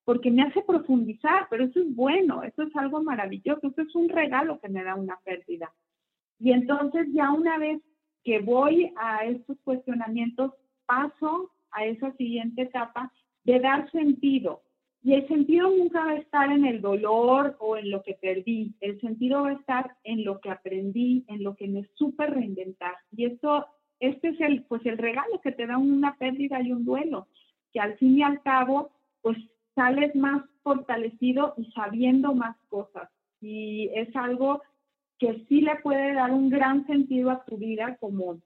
[0.03, 4.09] porque me hace profundizar, pero eso es bueno, eso es algo maravilloso, eso es un
[4.09, 5.71] regalo que me da una pérdida.
[6.39, 7.81] Y entonces ya una vez
[8.23, 10.53] que voy a estos cuestionamientos,
[10.85, 13.11] paso a esa siguiente etapa
[13.43, 14.61] de dar sentido.
[15.03, 18.73] Y el sentido nunca va a estar en el dolor o en lo que perdí,
[18.79, 22.95] el sentido va a estar en lo que aprendí, en lo que me supe reinventar.
[23.11, 23.65] Y esto,
[23.99, 27.27] este es el, pues el regalo que te da una pérdida y un duelo,
[27.73, 29.37] que al fin y al cabo, pues
[29.75, 33.09] sales más fortalecido y sabiendo más cosas.
[33.41, 34.61] Y es algo
[35.23, 38.41] que sí le puede dar un gran sentido a tu vida como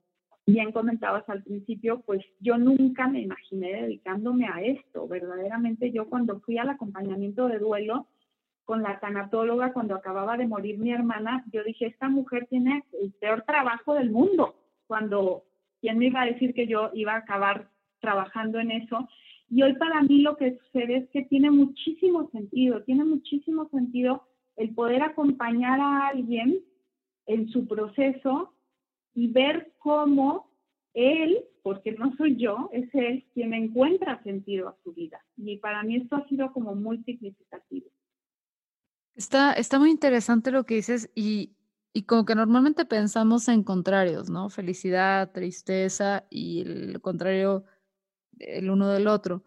[0.46, 5.08] bien comentabas al principio, pues yo nunca me imaginé dedicándome a esto.
[5.08, 8.06] Verdaderamente yo cuando fui al acompañamiento de duelo
[8.64, 13.10] con la tanatóloga, cuando acababa de morir mi hermana, yo dije, esta mujer tiene el
[13.14, 14.54] peor trabajo del mundo.
[14.86, 15.42] Cuando,
[15.80, 19.08] ¿quién me iba a decir que yo iba a acabar trabajando en eso?
[19.50, 24.22] Y hoy para mí lo que sucede es que tiene muchísimo sentido, tiene muchísimo sentido
[24.56, 26.60] el poder acompañar a alguien
[27.28, 28.54] en su proceso
[29.14, 30.50] y ver cómo
[30.94, 35.24] él, porque no soy yo, es él quien encuentra sentido a su vida.
[35.36, 37.86] Y para mí esto ha sido como muy significativo.
[39.14, 41.52] Está, está muy interesante lo que dices y,
[41.92, 44.48] y como que normalmente pensamos en contrarios, ¿no?
[44.48, 47.64] Felicidad, tristeza y el contrario
[48.38, 49.44] el uno del otro.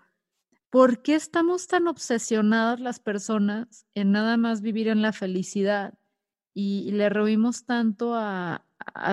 [0.69, 5.97] ¿Por qué estamos tan obsesionadas las personas en nada más vivir en la felicidad
[6.53, 8.63] y, le rehuimos tanto a,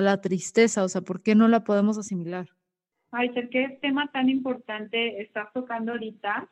[0.01, 0.85] la tristeza?
[0.85, 2.48] O sea, ¿por qué no la podemos asimilar?
[3.11, 6.48] Ay, qué tema tan importante estás tocando ahorita.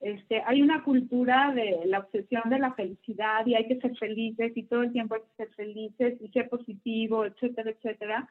[0.00, 4.52] Este, hay una cultura de la obsesión de la felicidad y hay que ser felices
[4.56, 8.28] y todo el tiempo hay que ser felices y ser positivo, etcétera, etcétera.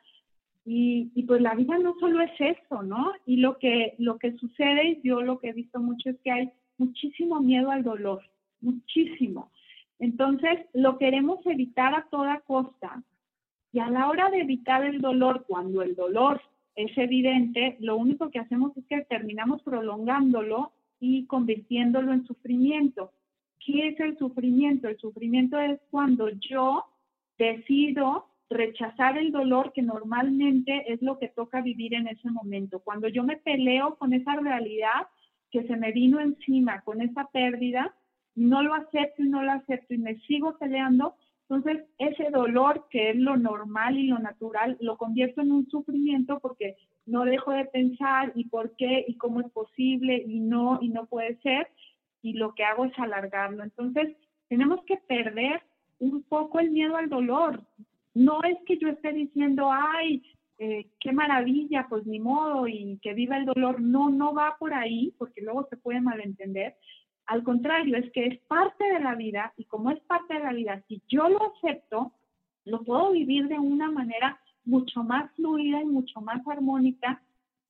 [0.66, 3.14] Y, y, pues la vida no solo es eso, ¿no?
[3.26, 6.52] Y lo que, lo que sucede, yo lo que he visto mucho es que hay
[6.78, 8.22] muchísimo miedo al dolor,
[8.62, 9.52] muchísimo.
[10.00, 13.04] Entonces, lo queremos evitar a toda costa.
[13.72, 16.42] Y a la hora de evitar el dolor, cuando el dolor
[16.76, 23.12] es evidente, lo único que hacemos es que terminamos prolongándolo y convirtiéndolo en sufrimiento.
[23.60, 24.88] ¿Qué es el sufrimiento?
[24.88, 26.86] El sufrimiento es cuando yo
[27.38, 32.80] decido rechazar el dolor que normalmente es lo que toca vivir en ese momento.
[32.80, 35.08] Cuando yo me peleo con esa realidad
[35.52, 37.94] que se me vino encima, con esa pérdida,
[38.36, 41.16] no lo acepto y no lo acepto y me sigo peleando,
[41.50, 46.40] entonces ese dolor que es lo normal y lo natural lo convierto en un sufrimiento
[46.40, 46.76] porque
[47.08, 51.08] no dejo de pensar y por qué y cómo es posible y no y no
[51.08, 51.68] puede ser
[52.22, 53.64] y lo que hago es alargarlo.
[53.64, 54.16] Entonces
[54.48, 55.62] tenemos que perder
[56.00, 57.64] un poco el miedo al dolor.
[58.14, 60.24] No es que yo esté diciendo, ay,
[60.58, 63.80] eh, qué maravilla, pues ni modo, y que viva el dolor.
[63.80, 66.76] No, no va por ahí, porque luego se puede malentender.
[67.30, 70.52] Al contrario, es que es parte de la vida y como es parte de la
[70.52, 72.12] vida, si yo lo acepto,
[72.66, 77.22] lo puedo vivir de una manera mucho más fluida y mucho más armónica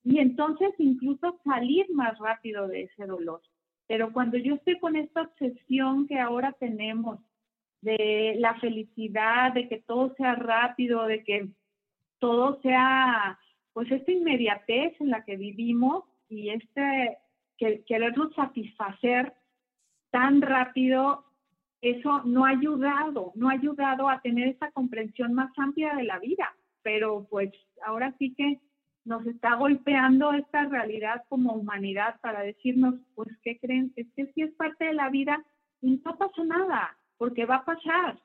[0.06, 3.42] y entonces incluso salir más rápido de ese dolor.
[3.86, 7.20] Pero cuando yo estoy con esta obsesión que ahora tenemos
[7.82, 11.50] de la felicidad, de que todo sea rápido, de que
[12.20, 13.38] todo sea,
[13.74, 17.18] pues esta inmediatez en la que vivimos y este
[17.58, 19.34] que, querernos satisfacer
[20.12, 21.26] tan rápido,
[21.82, 26.20] eso no ha ayudado, no ha ayudado a tener esa comprensión más amplia de la
[26.20, 27.52] vida, pero pues
[27.86, 28.60] ahora sí que
[29.06, 33.92] nos está golpeando esta realidad como humanidad para decirnos, pues, ¿qué creen?
[33.96, 35.44] Es que si es parte de la vida
[35.82, 38.20] no pasa nada, porque va a pasar.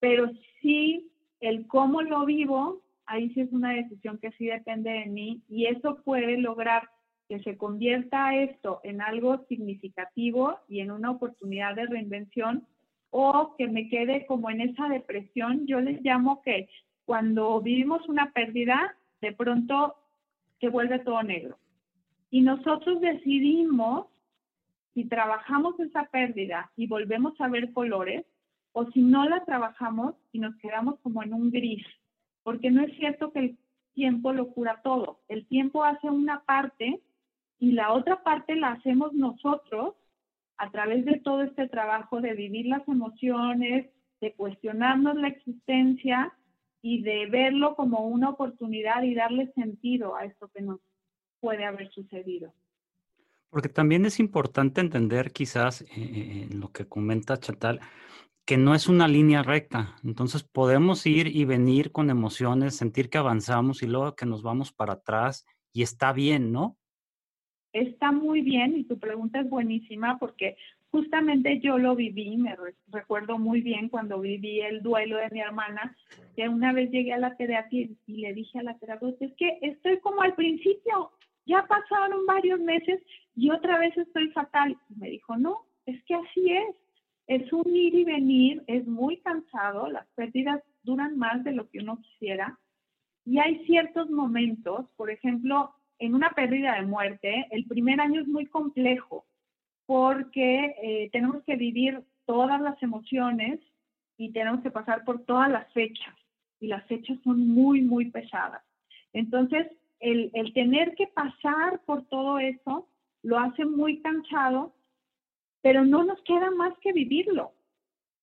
[0.00, 0.30] Pero
[0.62, 5.42] sí, el cómo lo vivo, ahí sí es una decisión que sí depende de mí
[5.48, 6.88] y eso puede lograr
[7.28, 12.66] que se convierta esto en algo significativo y en una oportunidad de reinvención
[13.10, 15.66] o que me quede como en esa depresión.
[15.66, 16.68] Yo les llamo que
[17.04, 19.96] cuando vivimos una pérdida, de pronto
[20.60, 21.58] se vuelve todo negro.
[22.30, 24.06] Y nosotros decidimos
[24.94, 28.24] si trabajamos esa pérdida y volvemos a ver colores,
[28.72, 31.84] o si no la trabajamos y nos quedamos como en un gris,
[32.42, 33.58] porque no es cierto que el
[33.92, 35.20] tiempo lo cura todo.
[35.28, 37.00] El tiempo hace una parte
[37.58, 39.94] y la otra parte la hacemos nosotros
[40.58, 43.90] a través de todo este trabajo de vivir las emociones,
[44.20, 46.32] de cuestionarnos la existencia
[46.82, 50.80] y de verlo como una oportunidad y darle sentido a esto que nos
[51.40, 52.52] puede haber sucedido.
[53.50, 57.80] Porque también es importante entender quizás eh, eh, en lo que comenta Chatal,
[58.44, 59.96] que no es una línea recta.
[60.04, 64.72] Entonces podemos ir y venir con emociones, sentir que avanzamos y luego que nos vamos
[64.72, 66.78] para atrás y está bien, ¿no?
[67.76, 70.56] Está muy bien y tu pregunta es buenísima porque
[70.90, 72.56] justamente yo lo viví, me
[72.88, 75.94] recuerdo muy bien cuando viví el duelo de mi hermana,
[76.34, 79.58] que una vez llegué a la terapia y le dije a la terapeuta, es que
[79.60, 81.12] estoy como al principio,
[81.44, 83.02] ya pasaron varios meses
[83.34, 84.74] y otra vez estoy fatal.
[84.88, 86.76] Y me dijo, no, es que así es.
[87.26, 91.80] Es un ir y venir, es muy cansado, las pérdidas duran más de lo que
[91.80, 92.58] uno quisiera.
[93.26, 98.28] Y hay ciertos momentos, por ejemplo, en una pérdida de muerte, el primer año es
[98.28, 99.24] muy complejo
[99.86, 103.60] porque eh, tenemos que vivir todas las emociones
[104.16, 106.14] y tenemos que pasar por todas las fechas.
[106.60, 108.62] Y las fechas son muy, muy pesadas.
[109.12, 109.66] Entonces,
[110.00, 112.88] el, tener que pasar por todo eso
[113.22, 114.74] lo hace muy cansado,
[115.62, 117.52] pero no nos queda más que vivirlo.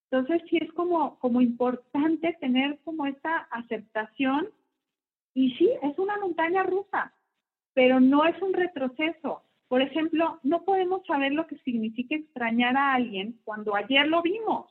[0.10, 4.48] Entonces sí es como, como importante tener como esta aceptación
[5.34, 7.12] y sí, es una montaña rusa,
[7.74, 9.44] pero no es un retroceso.
[9.68, 14.70] Por ejemplo, no podemos saber lo que significa extrañar a alguien cuando ayer lo vimos.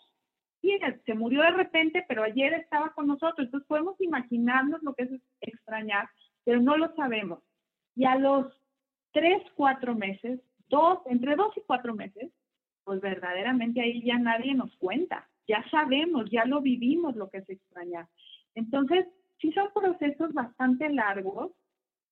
[0.60, 3.46] sí, se murió de repente, pero ayer estaba con nosotros.
[3.46, 5.10] Entonces podemos imaginarnos lo que es
[5.40, 6.08] extrañar,
[6.44, 7.40] pero no lo sabemos.
[7.96, 8.46] Y a los
[9.12, 12.30] tres, cuatro meses, dos, entre dos y cuatro meses,
[12.84, 15.28] pues verdaderamente ahí ya nadie nos cuenta.
[15.48, 18.06] Ya sabemos, ya lo vivimos lo que es extrañar.
[18.54, 19.06] Entonces,
[19.40, 21.52] sí son procesos bastante largos,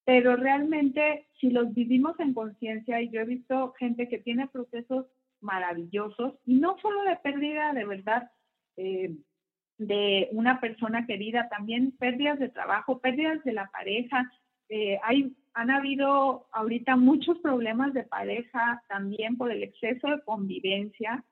[0.04, 5.06] pero realmente si los vivimos en conciencia, y yo he visto gente que tiene procesos
[5.40, 8.30] maravillosos, y no solo de pérdida de verdad
[8.76, 9.14] eh,
[9.80, 14.30] de una persona querida, también pérdidas de trabajo, pérdidas de la pareja.
[14.68, 21.24] Eh, hay, han habido ahorita muchos problemas de pareja también por el exceso de convivencia.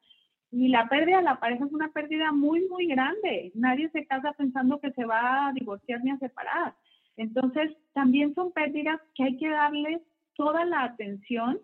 [0.51, 3.53] Y la pérdida de la pareja es una pérdida muy, muy grande.
[3.55, 6.75] Nadie se casa pensando que se va a divorciar ni a separar.
[7.19, 10.01] Entonces, también son pérdidas que hay que darles
[10.35, 11.61] toda la atención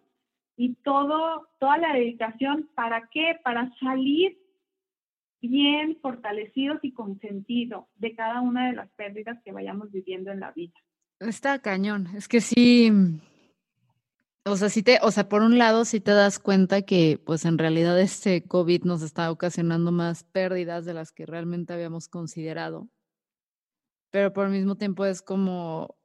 [0.56, 2.68] y toda la dedicación.
[2.74, 3.38] ¿Para qué?
[3.42, 4.36] Para salir
[5.40, 10.40] bien fortalecidos y con sentido de cada una de las pérdidas que vayamos viviendo en
[10.40, 10.74] la vida.
[11.20, 12.08] Está cañón.
[12.16, 12.90] Es que sí,
[14.44, 17.44] o sea, sí te, o sea, por un lado sí te das cuenta que pues
[17.44, 22.88] en realidad este COVID nos está ocasionando más pérdidas de las que realmente habíamos considerado.
[24.14, 25.96] Pero por el mismo tiempo es como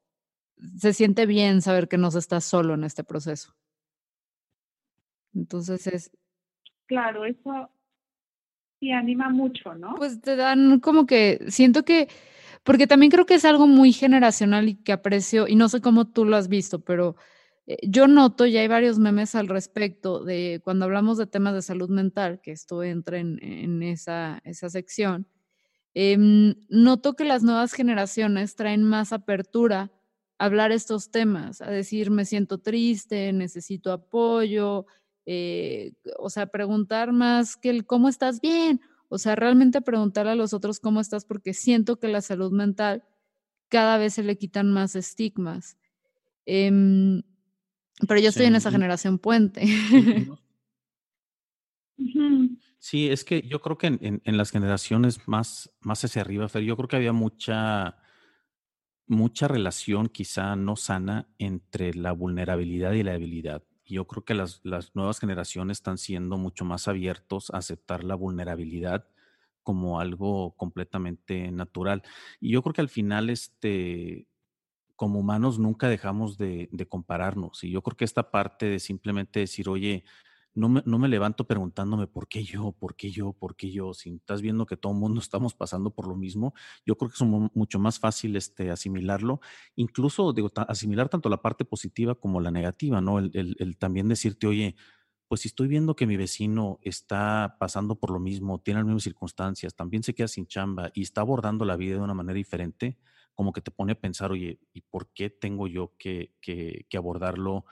[0.78, 3.56] se siente bien saber que no estás solo en este proceso.
[5.36, 6.12] Entonces es
[6.88, 7.70] Claro, eso
[8.80, 9.94] y anima mucho, ¿no?
[9.94, 12.08] Pues te dan como que, siento que,
[12.64, 16.10] porque también creo que es algo muy generacional y que aprecio, y no sé cómo
[16.10, 17.16] tú lo has visto, pero
[17.68, 21.62] eh, yo noto, ya hay varios memes al respecto de cuando hablamos de temas de
[21.62, 25.28] salud mental, que esto entra en, esa, esa sección,
[25.94, 29.92] em, noto que las nuevas generaciones traen más apertura
[30.38, 34.86] a hablar estos temas, a decir, me siento triste, necesito apoyo,
[35.26, 40.36] eh, o sea, preguntar más que el cómo estás bien, o sea, realmente preguntar a
[40.36, 43.04] los otros cómo estás, porque siento que la salud mental
[43.70, 45.78] cada vez se le quitan más estigmas.
[46.46, 47.22] Em,
[48.08, 49.62] pero yo estoy en esa generación puente.
[52.80, 56.64] Sí, es que yo creo que en, en, las generaciones más, más hacia arriba, Fer,
[56.64, 57.98] yo creo que había mucha,
[59.06, 63.64] mucha relación quizá no sana entre la vulnerabilidad y la debilidad
[63.94, 64.62] yo creo que las,
[64.94, 69.08] nuevas generaciones están siendo mucho más abiertos a aceptar la vulnerabilidad
[69.64, 72.04] como algo completamente natural.
[72.40, 74.28] Y yo creo que al final, este,
[74.96, 77.64] como humanos, nunca dejamos de, de compararnos.
[77.64, 80.04] Y yo creo que esta parte de simplemente decir, oye,
[80.56, 83.94] no me, levanto preguntándome por qué yo, por qué yo, por qué yo.
[83.94, 86.54] Si estás viendo que todo el mundo estamos pasando por lo mismo,
[86.86, 89.40] yo creo que es mucho más fácil este, asimilarlo,
[89.76, 93.20] incluso digo, asimilar tanto la parte positiva como la negativa, ¿no?
[93.20, 94.76] El, también decirte, oye,
[95.28, 99.04] pues si estoy viendo que mi vecino está pasando por lo mismo, tiene las mismas
[99.04, 102.98] circunstancias, también se queda sin chamba y está abordando la vida de una manera diferente,
[103.36, 106.98] como que te pone a pensar, oye, ¿y por qué tengo yo que, que, que
[106.98, 107.66] abordarlo?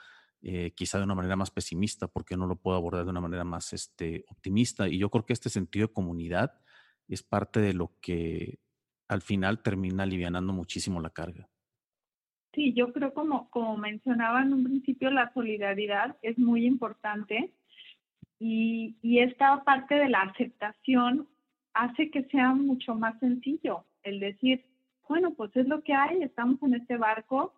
[0.49, 3.43] Eh, quizá de una manera más pesimista, porque no lo puedo abordar de una manera
[3.43, 4.87] más este, optimista.
[4.87, 6.53] Y yo creo que este sentido de comunidad
[7.09, 8.59] es parte de lo que
[9.09, 11.49] al final termina alivianando muchísimo la carga.
[12.53, 17.53] Sí, yo creo como, como mencionaba en un principio, la solidaridad es muy importante
[18.39, 21.27] y, y esta parte de la aceptación
[21.73, 24.63] hace que sea mucho más sencillo el decir,
[25.09, 27.53] bueno, pues es lo que hay, estamos en este barco,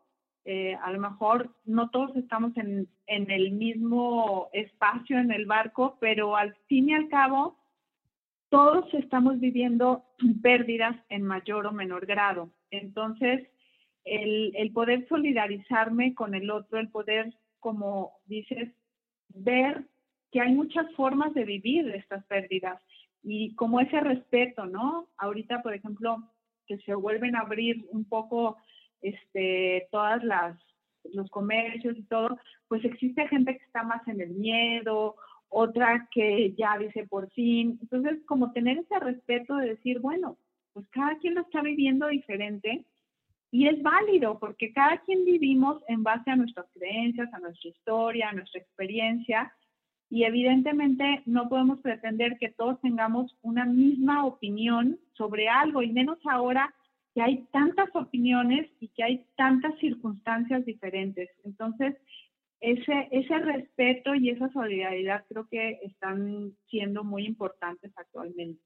[0.45, 5.97] eh, a lo mejor no todos estamos en, en, el mismo espacio en el barco,
[5.99, 7.57] pero al fin y al cabo
[8.49, 10.05] todos estamos viviendo
[10.41, 12.49] pérdidas en mayor o menor grado.
[12.71, 13.47] Entonces,
[14.05, 18.69] el, el poder solidarizarme con el otro, el poder, como dices,
[19.29, 19.85] ver
[20.31, 22.81] que hay muchas formas de vivir estas pérdidas
[23.23, 25.09] y como ese respeto, ¿no?
[25.17, 26.23] Ahorita, por ejemplo,
[26.67, 28.57] que se vuelven a abrir un poco
[29.01, 30.57] este, todas las
[31.13, 35.15] los comercios y todo, pues existe gente que está más en el miedo,
[35.49, 37.79] otra que ya dice por fin.
[37.81, 40.37] Entonces, como tener ese respeto de decir, bueno,
[40.73, 42.85] pues cada quien lo está viviendo diferente
[43.51, 48.29] y es válido porque cada quien vivimos en base a nuestras creencias, a nuestra historia,
[48.29, 49.51] a nuestra experiencia
[50.11, 56.19] y evidentemente no podemos pretender que todos tengamos una misma opinión sobre algo y menos
[56.25, 56.73] ahora
[57.13, 61.29] que hay tantas opiniones y que hay tantas circunstancias diferentes.
[61.43, 61.95] Entonces,
[62.61, 68.61] ese, ese respeto y esa solidaridad creo que están siendo muy importantes actualmente.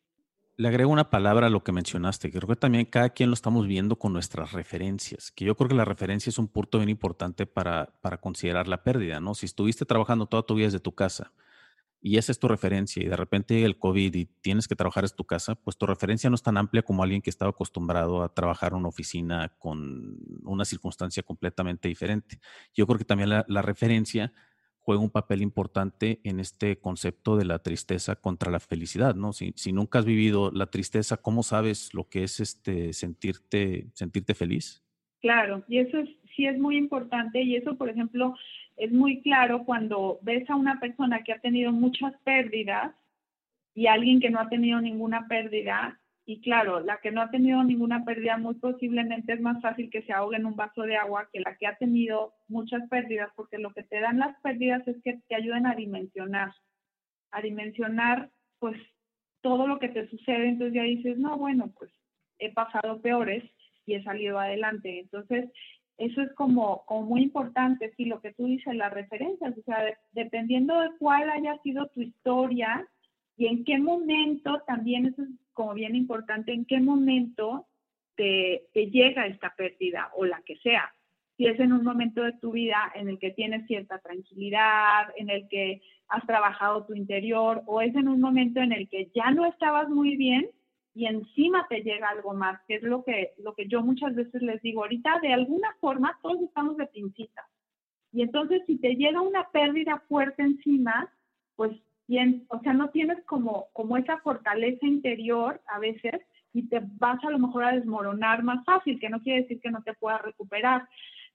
[0.56, 3.66] Le agrego una palabra a lo que mencionaste, creo que también cada quien lo estamos
[3.66, 7.48] viendo con nuestras referencias, que yo creo que la referencia es un punto bien importante
[7.48, 9.34] para, para considerar la pérdida, ¿no?
[9.34, 11.32] Si estuviste trabajando toda tu vida desde tu casa
[12.06, 15.16] y esa es tu referencia y de repente el COVID y tienes que trabajar en
[15.16, 18.34] tu casa, pues tu referencia no es tan amplia como alguien que estaba acostumbrado a
[18.34, 22.40] trabajar en una oficina con una circunstancia completamente diferente.
[22.74, 24.34] Yo creo que también la, referencia
[24.80, 29.32] juega un papel importante en este concepto de la tristeza contra la felicidad, ¿no?
[29.32, 34.34] Si, si, nunca has vivido la tristeza, ¿cómo sabes lo que es este sentirte, sentirte
[34.34, 34.84] feliz?
[35.22, 38.36] Claro, y eso es, sí es muy importante y eso, por ejemplo,
[38.78, 42.94] es muy claro cuando ves a una persona que ha tenido muchas pérdidas
[43.76, 46.00] y alguien que no ha tenido ninguna pérdida.
[46.26, 50.04] Y claro, la que no ha tenido ninguna pérdida muy posiblemente es más fácil que
[50.04, 53.58] se ahogue en un vaso de agua que la que ha tenido muchas pérdidas, porque
[53.58, 56.54] lo que te dan las pérdidas es que te ayudan a dimensionar,
[57.32, 58.30] a dimensionar
[58.60, 58.78] pues
[59.42, 60.48] todo lo que te sucede.
[60.48, 61.92] Entonces ya dices, no, bueno, pues
[62.40, 63.44] he pasado peores
[63.86, 65.00] y he salido adelante.
[65.00, 65.50] Entonces,
[65.98, 69.86] eso es como, como muy importante, sí, lo que tú dices, las referencias, o sea,
[70.12, 72.88] dependiendo de cuál haya sido tu historia
[73.38, 77.68] y en qué momento, también eso es como bien importante, en qué momento
[78.16, 80.94] te, te llega esta pérdida o la que sea.
[81.38, 85.30] Si es en un momento de tu vida en el que tienes cierta tranquilidad, en
[85.30, 89.32] el que has trabajado tu interior, o es en un momento en el que ya
[89.32, 90.48] no estabas muy bien,
[90.96, 94.42] y encima te llega algo más, que es lo que, lo que yo muchas veces
[94.42, 97.48] les digo, ahorita de alguna forma todos estamos de pincita.
[98.12, 101.12] Y entonces si te llega una pérdida fuerte encima,
[101.56, 101.72] pues
[102.08, 106.22] bien, o sea, no tienes como, como esa fortaleza interior a veces
[106.54, 109.72] y te vas a lo mejor a desmoronar más fácil, que no quiere decir que
[109.72, 110.88] no te puedas recuperar,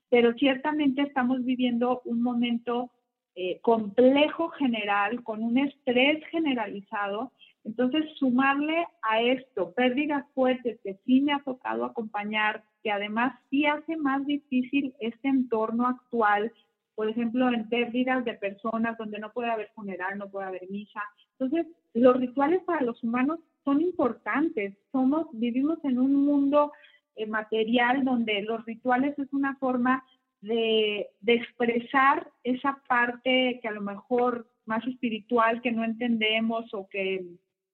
[0.09, 2.92] pero ciertamente estamos viviendo un momento
[3.34, 7.32] eh, complejo general, con un estrés generalizado,
[7.69, 13.66] entonces, sumarle a esto pérdidas fuertes que sí me ha tocado acompañar, que además sí
[13.66, 16.51] hace más difícil este entorno actual,
[16.95, 21.03] por ejemplo, en pérdidas de personas donde no puede haber funeral, no puede haber misa.
[21.39, 24.75] Entonces, los rituales para los humanos son importantes.
[24.91, 26.73] Somos, vivimos en un mundo
[27.16, 30.03] eh, material donde los rituales es una forma
[30.41, 36.89] de, de expresar esa parte que a lo mejor más espiritual que no entendemos o
[36.89, 37.27] que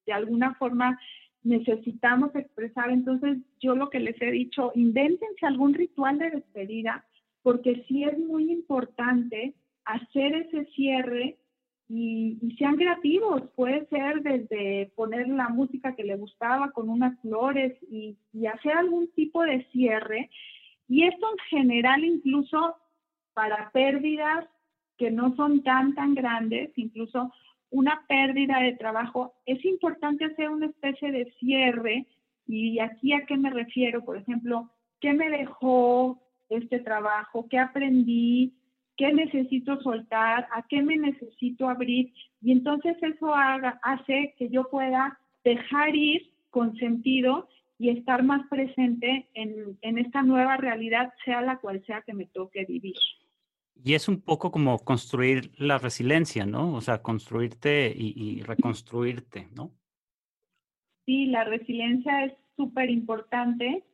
[0.06, 0.98] de alguna forma
[1.42, 2.90] necesitamos expresar.
[2.90, 7.04] Entonces, yo lo que les he dicho, invéntense algún ritual de despedida,
[7.42, 11.36] porque sí es muy importante hacer ese cierre
[11.88, 13.42] y, sean creativos.
[13.54, 18.72] Puede ser desde poner la música que le gustaba con unas flores y, y hacer
[18.72, 20.30] algún tipo de cierre.
[20.88, 22.76] Y esto en general incluso
[23.34, 24.46] para pérdidas
[24.96, 27.32] que no son tan, tan grandes, incluso
[27.74, 32.06] una pérdida de trabajo, es importante hacer una especie de cierre.
[32.46, 34.04] ¿Y aquí a qué me refiero?
[34.04, 34.70] Por ejemplo,
[35.00, 37.48] ¿qué me dejó este trabajo?
[37.50, 38.54] ¿Qué aprendí?
[38.96, 40.46] ¿Qué necesito soltar?
[40.52, 42.12] ¿A qué me necesito abrir?
[42.40, 49.26] Y entonces eso hace que yo pueda dejar ir con sentido y estar más presente
[49.34, 52.94] en, en esta nueva realidad, sea la cual sea que me toque vivir.
[53.86, 56.72] Y es un poco como construir la resiliencia, ¿no?
[56.72, 59.72] O sea, construirte y, reconstruirte, ¿no?
[61.04, 63.84] Sí, la resiliencia es súper importante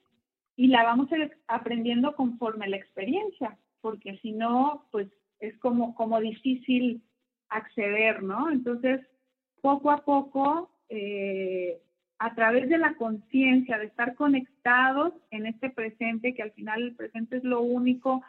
[0.55, 1.09] y la vamos
[1.49, 5.09] aprendiendo conforme la experiencia, porque si no, pues
[5.41, 7.03] es como, como difícil
[7.49, 8.49] acceder, ¿no?
[8.49, 9.01] Entonces,
[9.61, 11.83] poco a poco, eh,
[12.21, 16.95] a través de la conciencia, de estar conectados en este presente, que al final el
[16.95, 18.23] presente es lo único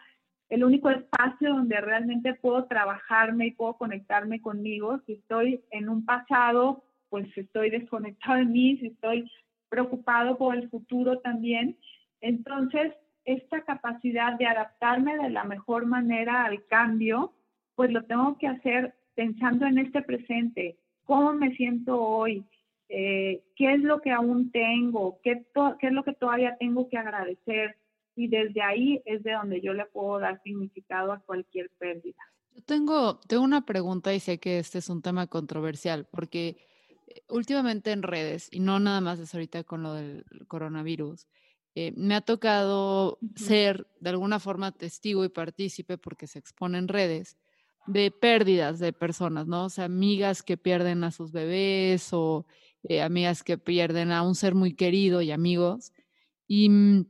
[0.52, 5.00] el único espacio donde realmente puedo trabajarme y puedo conectarme conmigo.
[5.06, 9.32] Si estoy en un pasado, pues estoy desconectado de mí, si estoy
[9.70, 11.78] preocupado por el futuro también.
[12.20, 12.92] Entonces,
[13.24, 17.32] esta capacidad de adaptarme de la mejor manera al cambio,
[17.76, 20.76] pues lo tengo que hacer pensando en este presente,
[21.06, 22.44] cómo me siento hoy,
[22.90, 25.46] eh, qué es lo que aún tengo, qué,
[25.80, 27.78] qué es lo que todavía tengo que agradecer,
[28.16, 32.20] y desde ahí es de donde yo le puedo dar significado a cualquier pérdida.
[32.54, 36.58] Yo tengo, tengo una pregunta y sé que este es un tema controversial porque
[37.08, 41.28] eh, últimamente en redes, y no nada más es ahorita con lo del coronavirus,
[41.74, 46.90] eh, me ha tocado ser de alguna forma testigo y partícipe porque se expone en
[46.90, 47.38] redes
[47.88, 49.66] de pérdidas de personas, ¿no?
[49.66, 52.46] O sea, amigas que pierden a sus bebés o
[52.84, 55.94] eh, amigas que pierden a un ser muy querido y amigos.
[56.48, 57.06] Y mm,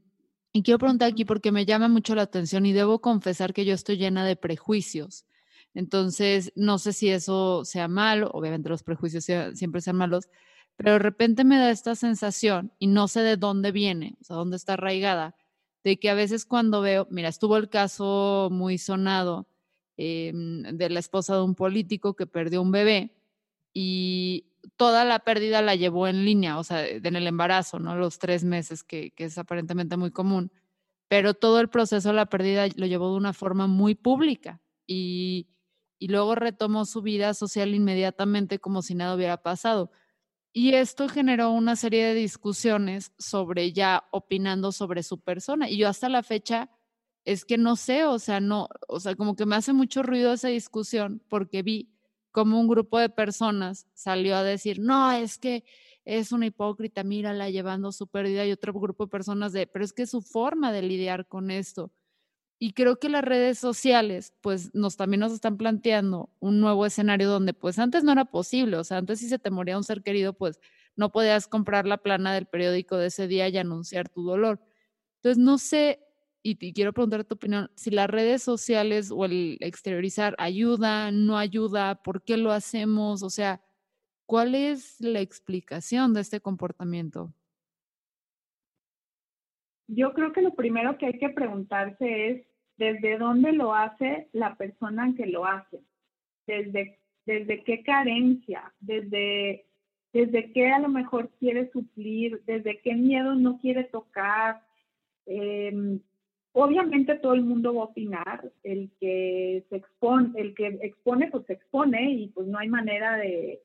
[0.53, 3.73] y quiero preguntar aquí porque me llama mucho la atención y debo confesar que yo
[3.73, 5.25] estoy llena de prejuicios.
[5.73, 10.27] Entonces, no sé si eso sea malo, obviamente los prejuicios siempre sean malos,
[10.75, 14.35] pero de repente me da esta sensación y no sé de dónde viene, o sea,
[14.35, 15.35] dónde está arraigada,
[15.83, 19.47] de que a veces cuando veo, mira, estuvo el caso muy sonado
[19.97, 23.15] em, de la esposa de un político que perdió un bebé
[23.73, 27.95] y toda la pérdida la llevó en línea, o sea, en el embarazo, ¿no?
[27.95, 30.51] Los tres meses, que, es aparentemente muy común.
[31.07, 35.49] Pero todo el proceso de la pérdida lo llevó de una forma muy pública y,
[35.99, 39.91] y luego retomó su vida social inmediatamente como si nada hubiera pasado.
[40.53, 45.70] Y esto generó una serie de discusiones sobre ya opinando sobre su persona.
[45.70, 46.70] Y yo hasta la fecha
[47.24, 50.34] es que no sé, o sea, no, o sea, como que me hace mucho ruido
[50.34, 51.90] esa discusión porque vi
[52.32, 55.63] como un grupo de personas salió a decir, no, es que
[56.05, 59.93] es una hipócrita, mírala llevando su pérdida y otro grupo de personas de, pero es
[59.93, 61.91] que su forma de lidiar con esto.
[62.59, 67.27] Y creo que las redes sociales, pues nos también nos están planteando un nuevo escenario
[67.29, 70.03] donde pues antes no era posible, o sea, antes si se te moría un ser
[70.03, 70.59] querido, pues
[70.95, 74.59] no podías comprar la plana del periódico de ese día y anunciar tu dolor.
[75.17, 75.99] Entonces, no sé
[76.43, 82.01] y, quiero preguntar tu opinión, si las redes sociales o el exteriorizar ayuda, no ayuda,
[82.01, 83.61] por qué lo hacemos, o sea,
[84.25, 87.33] ¿cuál es la explicación de este comportamiento?
[89.87, 94.55] Yo creo que lo primero que hay que preguntarse es desde dónde lo hace la
[94.55, 95.81] persona que lo hace,
[96.47, 99.65] desde, desde qué carencia, desde,
[100.13, 104.63] desde qué a lo mejor quiere suplir, desde qué miedo no quiere tocar,
[105.27, 105.99] eh,
[106.53, 111.45] Obviamente todo el mundo va a opinar, el que se expone, el que expone, pues
[111.45, 113.61] se expone y pues no hay manera de,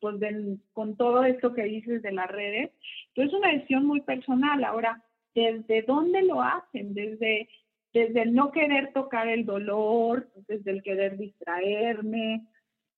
[0.00, 0.16] pues
[0.72, 2.70] con todo esto que dices de las redes.
[3.08, 4.62] Entonces es una decisión muy personal.
[4.64, 5.02] Ahora,
[5.34, 6.94] ¿desde dónde lo hacen?
[6.94, 7.48] Desde,
[7.92, 12.46] desde el no querer tocar el dolor, desde el querer distraerme,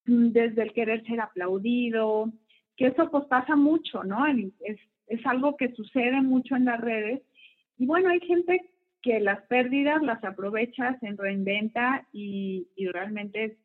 [0.05, 2.33] desde el querer ser aplaudido,
[2.77, 4.27] que eso pues pasa mucho, ¿no?
[4.27, 7.23] Es, es algo que sucede mucho en las redes.
[7.79, 8.71] Y bueno, hay gente
[9.03, 13.59] que las pérdidas las aprovechas en reinventa y, realmente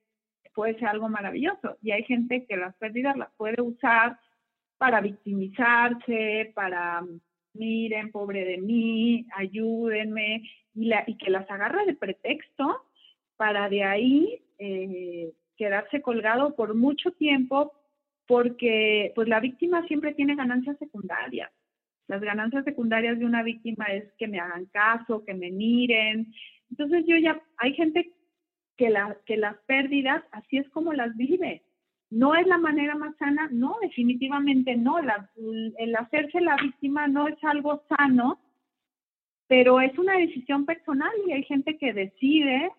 [0.53, 1.77] puede ser algo maravilloso.
[1.81, 4.17] Y hay gente que las pérdidas las puede usar
[4.77, 7.03] para victimizarse, para
[7.53, 12.83] miren, pobre de mí, ayúdenme, y, la, y que las agarra de pretexto
[13.37, 17.73] para de ahí eh, quedarse colgado por mucho tiempo,
[18.27, 21.51] porque pues la víctima siempre tiene ganancias secundarias.
[22.07, 26.33] Las ganancias secundarias de una víctima es que me hagan caso, que me miren.
[26.69, 28.11] Entonces yo ya, hay gente
[28.77, 31.63] que, la, que las pérdidas, así es como las vive.
[32.11, 33.49] ¿No es la manera más sana?
[33.51, 34.97] No, definitivamente no.
[34.99, 38.39] el hacerse la víctima no es algo sano,
[39.47, 42.71] pero es una decisión personal y hay gente que decide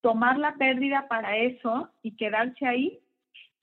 [0.00, 2.98] tomar la pérdida para eso y quedarse ahí.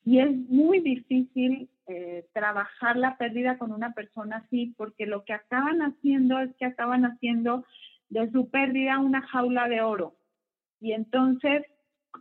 [0.06, 5.34] Y es muy difícil eh, trabajar la pérdida con una persona así, porque lo que
[5.34, 7.66] acaban haciendo es que acaban haciendo
[8.10, 10.16] de su pérdida una jaula de oro.
[10.80, 11.64] Y entonces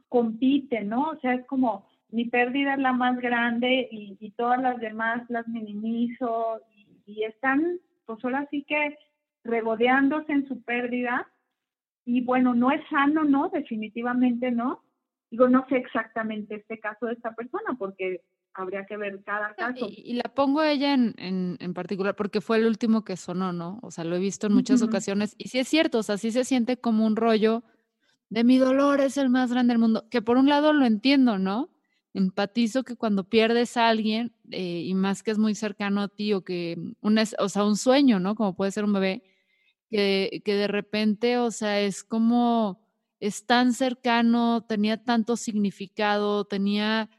[0.09, 1.11] compiten, ¿no?
[1.11, 5.47] O sea, es como mi pérdida es la más grande y, todas las demás las
[5.49, 6.61] minimizo
[7.07, 8.97] y, están, pues ahora sí que
[9.43, 11.29] regodeándose en su pérdida.
[12.05, 13.49] Y bueno, no es sano, ¿no?
[13.49, 14.85] Definitivamente no.
[15.31, 18.23] Digo, no sé exactamente este caso de esta persona porque
[18.57, 19.89] habría que ver cada caso.
[19.91, 23.79] Y, la pongo ella en, en, particular porque fue el último que sonó, ¿no?
[23.83, 26.33] O sea, lo he visto en muchas ocasiones y sí es cierto, o sea, sí
[26.33, 27.63] se siente como un rollo
[28.29, 31.39] de mi dolor es el más grande del mundo, que por un lado lo entiendo,
[31.39, 31.71] ¿no?
[32.13, 36.33] Empatizo que cuando pierdes a alguien eh, y más que es muy cercano a ti
[36.33, 38.35] o que, un, o sea, un sueño, ¿no?
[38.35, 39.23] Como puede ser un bebé,
[39.91, 42.81] que, que de repente, o sea, es como,
[43.21, 47.11] es tan cercano, tenía tanto significado, tenía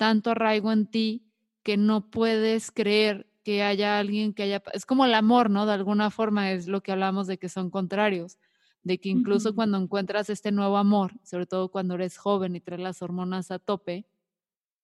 [0.00, 1.26] tanto arraigo en ti
[1.62, 4.62] que no puedes creer que haya alguien que haya...
[4.72, 5.66] Es como el amor, ¿no?
[5.66, 8.38] De alguna forma es lo que hablamos de que son contrarios,
[8.82, 12.80] de que incluso cuando encuentras este nuevo amor, sobre todo cuando eres joven y traes
[12.80, 14.06] las hormonas a tope,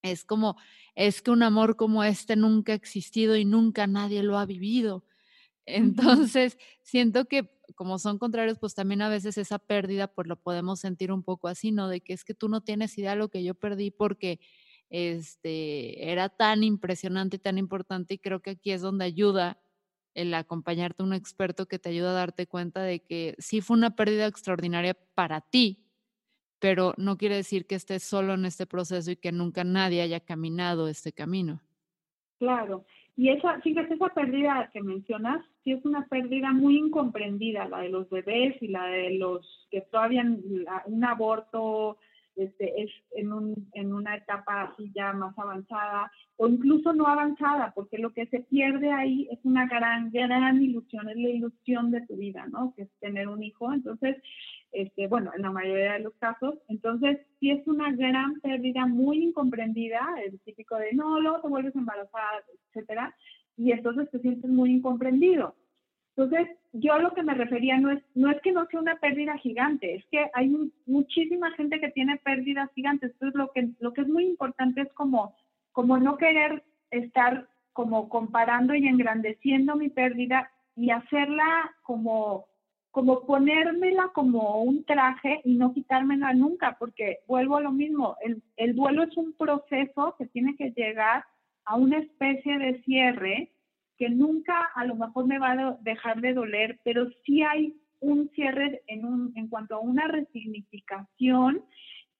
[0.02, 0.58] es como,
[0.94, 5.02] es que un amor como este nunca ha existido y nunca nadie lo ha vivido.
[5.64, 10.80] Entonces, siento que como son contrarios, pues también a veces esa pérdida, pues lo podemos
[10.80, 11.88] sentir un poco así, ¿no?
[11.88, 14.40] De que es que tú no tienes idea de lo que yo perdí porque
[14.90, 19.58] este, era tan impresionante y tan importante y creo que aquí es donde ayuda
[20.14, 23.76] el acompañarte a un experto que te ayuda a darte cuenta de que sí fue
[23.76, 25.84] una pérdida extraordinaria para ti,
[26.58, 30.20] pero no quiere decir que estés solo en este proceso y que nunca nadie haya
[30.20, 31.60] caminado este camino.
[32.38, 32.84] Claro,
[33.16, 37.88] y esa, fíjate, esa pérdida que mencionas, sí es una pérdida muy incomprendida, la de
[37.88, 40.22] los bebés y la de los que todavía
[40.84, 41.96] un aborto
[42.36, 47.72] este, es en, un, en una etapa así ya más avanzada o incluso no avanzada,
[47.74, 52.06] porque lo que se pierde ahí es una gran, gran ilusión, es la ilusión de
[52.06, 52.74] tu vida, ¿no?
[52.76, 53.72] Que es tener un hijo.
[53.72, 54.16] Entonces,
[54.72, 56.54] este, bueno, en la mayoría de los casos.
[56.68, 61.74] Entonces, sí es una gran pérdida muy incomprendida, el típico de, no, luego te vuelves
[61.74, 63.16] embarazada, etcétera,
[63.56, 65.54] y entonces te sientes muy incomprendido.
[66.14, 66.48] Entonces,
[66.80, 69.94] yo lo que me refería no es, no es que no sea una pérdida gigante,
[69.94, 70.54] es que hay
[70.86, 73.12] muchísima gente que tiene pérdidas gigantes.
[73.12, 75.34] Entonces, lo que, lo que es muy importante es como,
[75.72, 82.46] como no querer estar como comparando y engrandeciendo mi pérdida y hacerla como,
[82.90, 88.42] como ponérmela como un traje y no quitármela nunca, porque vuelvo a lo mismo, el,
[88.56, 91.24] el duelo es un proceso que tiene que llegar
[91.64, 93.50] a una especie de cierre
[93.98, 98.28] que nunca a lo mejor me va a dejar de doler, pero sí hay un
[98.30, 101.62] cierre en, un, en cuanto a una resignificación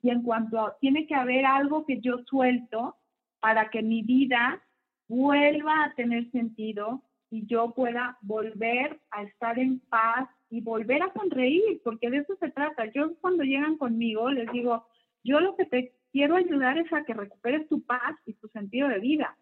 [0.03, 2.97] y en cuanto a, tiene que haber algo que yo suelto
[3.41, 4.63] para que mi vida
[5.09, 11.13] vuelva a tener sentido y yo pueda volver a estar en paz y volver a
[11.13, 12.87] sonreír, porque de eso se trata.
[12.93, 14.87] Yo cuando llegan conmigo les digo,
[15.25, 18.89] yo lo que te quiero ayudar es a que recuperes tu paz y tu sentido
[18.89, 19.37] de vida.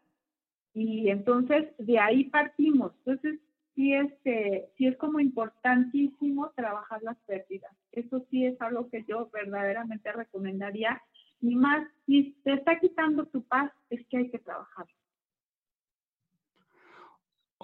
[0.74, 2.92] Y entonces de ahí partimos.
[2.98, 3.40] Entonces
[3.74, 7.72] sí, este, sí es como importantísimo trabajar las pérdidas.
[7.92, 11.00] Eso sí es algo que yo verdaderamente recomendaría.
[11.40, 14.86] Y más, si te está quitando tu paz, es que hay que trabajar.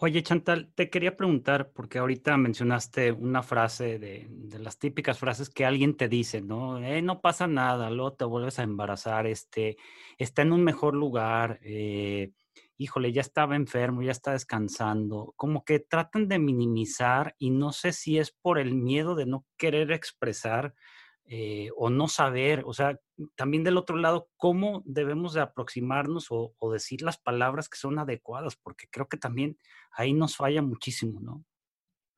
[0.03, 5.51] Oye, Chantal, te quería preguntar, porque ahorita mencionaste una frase de, de, las típicas frases
[5.51, 6.79] que alguien te dice, ¿no?
[6.79, 9.77] Eh, no pasa nada, luego te vuelves a embarazar, este,
[10.17, 12.33] está en un mejor lugar, eh,
[12.81, 17.93] híjole, ya estaba enfermo, ya está descansando, como que tratan de minimizar y no sé
[17.93, 20.73] si es por el miedo de no querer expresar
[21.27, 22.99] eh, o no saber, o sea,
[23.37, 27.99] también del otro lado, cómo debemos de aproximarnos o, o, decir las palabras que son
[27.99, 29.59] adecuadas, porque creo que también
[29.93, 31.45] ahí nos falla muchísimo, ¿no?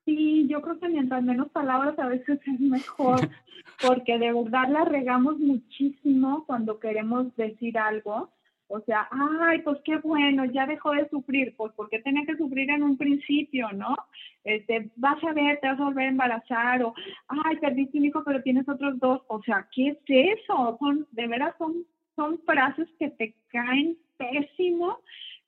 [0.04, 3.16] Sí, yo creo que mientras menos palabras a veces es mejor,
[3.84, 8.32] porque de verdad la regamos muchísimo cuando queremos decir algo
[8.74, 12.70] o sea, ay, pues qué bueno, ya dejó de sufrir, pues porque tenía que sufrir
[12.70, 13.94] en un principio, ¿no?
[14.44, 16.94] Este, vas a ver, te vas a volver a embarazar, o
[17.28, 19.20] ay, perdiste un hijo, pero tienes otros dos.
[19.28, 20.78] O sea, ¿qué es eso?
[20.80, 21.84] Son, de veras son,
[22.16, 25.00] son frases que te caen pésimo.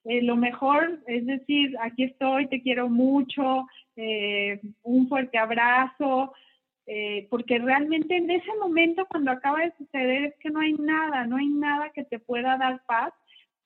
[0.05, 3.67] Eh, lo mejor es decir, aquí estoy, te quiero mucho,
[3.97, 6.35] eh, un fuerte abrazo,
[6.87, 11.27] eh, porque realmente en ese momento cuando acaba de suceder es que no hay nada,
[11.27, 13.13] no hay nada que te pueda dar paz.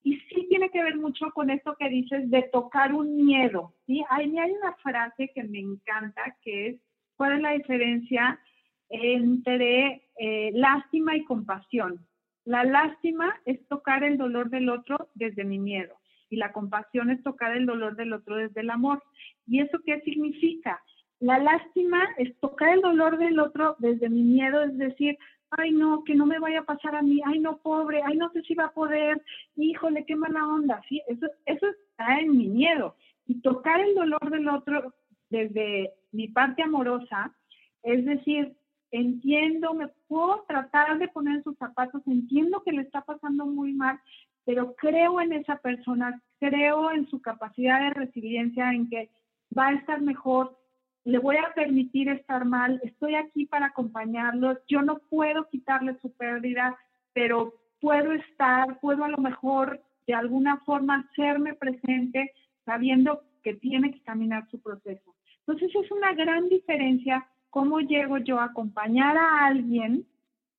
[0.05, 3.75] Y sí tiene que ver mucho con esto que dices de tocar un miedo.
[3.87, 4.05] ¿sí?
[4.09, 6.77] Ahí hay una frase que me encanta que es,
[7.17, 8.41] ¿cuál es la diferencia
[8.89, 12.07] entre eh, lástima y compasión?
[12.45, 15.99] La lástima es tocar el dolor del otro desde mi miedo
[16.31, 19.03] y la compasión es tocar el dolor del otro desde el amor.
[19.47, 20.81] ¿Y eso qué significa?
[21.21, 25.19] La lástima es tocar el dolor del otro desde mi miedo, es decir,
[25.51, 28.31] ay no, que no me vaya a pasar a mí, ay no, pobre, ay no
[28.31, 29.23] sé si va a poder,
[29.57, 31.03] híjole, qué mala onda, ¿sí?
[31.09, 32.95] Eso, eso está en mi miedo.
[33.27, 34.95] Y tocar el dolor del otro
[35.31, 37.35] desde mi parte amorosa,
[37.83, 38.57] es decir,
[38.91, 43.73] entiendo, me puedo tratar de poner en sus zapatos, entiendo que le está pasando muy
[43.73, 43.99] mal,
[44.45, 49.11] pero creo en esa persona, creo en su capacidad de resiliencia, en que
[49.57, 50.58] va a estar mejor,
[51.05, 56.13] le voy a permitir estar mal, estoy aquí para acompañarlos, yo no puedo quitarle su
[56.13, 56.77] pérdida,
[57.13, 62.33] pero puedo estar, puedo a lo mejor de alguna forma hacerme presente
[62.65, 65.15] sabiendo que tiene que caminar su proceso.
[65.41, 70.07] Entonces es una gran diferencia cómo llego yo a acompañar a alguien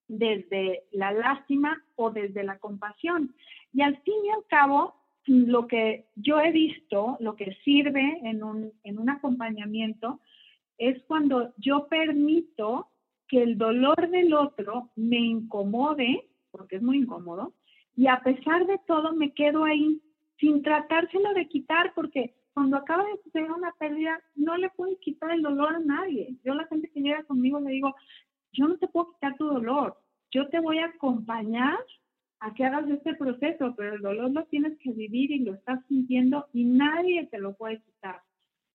[0.08, 3.34] desde la lástima o desde la compasión.
[3.74, 4.96] Y al fin y al cabo,
[5.28, 10.20] lo que yo he visto, lo que sirve en un, en un acompañamiento,
[10.80, 12.90] es cuando yo permito
[13.28, 17.54] que el dolor del otro me incomode, porque es muy incómodo,
[17.96, 20.02] y a pesar de todo me quedo ahí
[20.40, 25.32] sin tratárselo de quitar, porque cuando acaba de suceder una pérdida, no le puedo quitar
[25.32, 26.36] el dolor a nadie.
[26.44, 27.94] Yo la gente que llega conmigo le digo,
[28.54, 29.98] yo no te puedo quitar tu dolor,
[30.32, 31.78] yo te voy a acompañar
[32.40, 35.86] a que hagas este proceso, pero el dolor lo tienes que vivir y lo estás
[35.88, 38.22] sintiendo y nadie te lo puede quitar.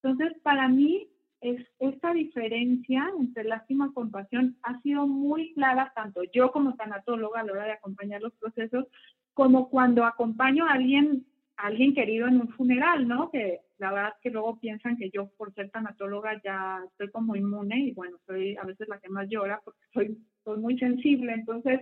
[0.02, 1.08] Entonces, para mí,
[1.44, 7.40] es, esta diferencia entre lástima y compasión ha sido muy clara, tanto yo como tanatóloga
[7.40, 8.86] a la hora de acompañar los procesos,
[9.34, 11.26] como cuando acompaño a alguien,
[11.58, 13.30] a alguien querido en un funeral, ¿no?
[13.30, 17.78] Que la verdad que luego piensan que yo por ser tanatóloga ya estoy como inmune
[17.78, 21.80] y bueno, soy a veces la que más llora porque soy, soy muy sensible, entonces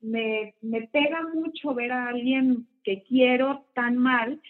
[0.00, 4.40] me, me pega mucho ver a alguien que quiero tan mal,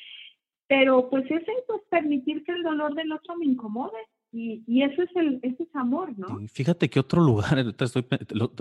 [0.67, 3.99] pero pues es eso, permitir que el dolor del otro me incomode
[4.37, 6.41] Y, eso es el, eso es amor, ¿no?
[6.49, 8.05] fíjate que otro lugar, estoy,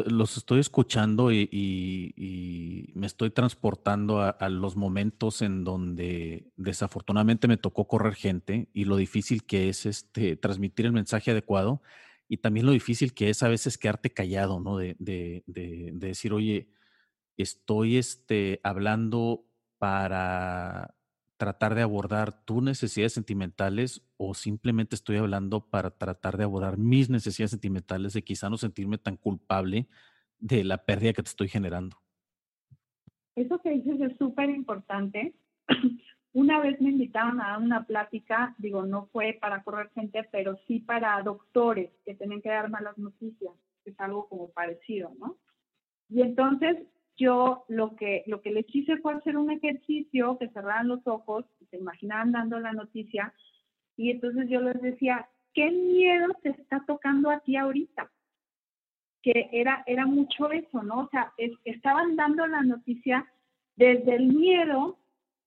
[0.06, 7.88] los estoy escuchando y, me estoy transportando a, los momentos en donde desafortunadamente me tocó
[7.88, 11.82] correr gente y lo difícil que es este, transmitir el mensaje adecuado
[12.28, 14.78] y también lo difícil que es a veces quedarte callado, ¿no?
[14.78, 16.70] De, de, de, de decir, oye,
[17.36, 19.48] estoy este, hablando
[19.80, 20.94] para
[21.44, 27.10] tratar de abordar tus necesidades sentimentales o simplemente estoy hablando para tratar de abordar mis
[27.10, 29.90] necesidades sentimentales de quizá no sentirme tan culpable
[30.40, 31.98] de la pérdida que te estoy generando.
[33.36, 35.34] Eso que dices es súper importante.
[36.32, 40.58] Una vez me invitaron a dar una plática, digo, no fue para correr gente, pero
[40.66, 45.36] sí para doctores que tienen que dar malas noticias, que es algo como parecido, ¿no?
[46.08, 46.78] Y entonces
[47.18, 51.46] yo lo que, lo que les hice fue hacer un ejercicio, que cerraran los ojos,
[51.60, 53.34] y se imaginaban dando la noticia,
[53.96, 58.12] y entonces yo les decía, ¿qué miedo te está tocando a ti ahorita?
[59.22, 61.02] Que era, era mucho eso, ¿no?
[61.02, 61.32] O sea,
[61.64, 63.26] estaban dando la noticia
[63.76, 64.98] desde el miedo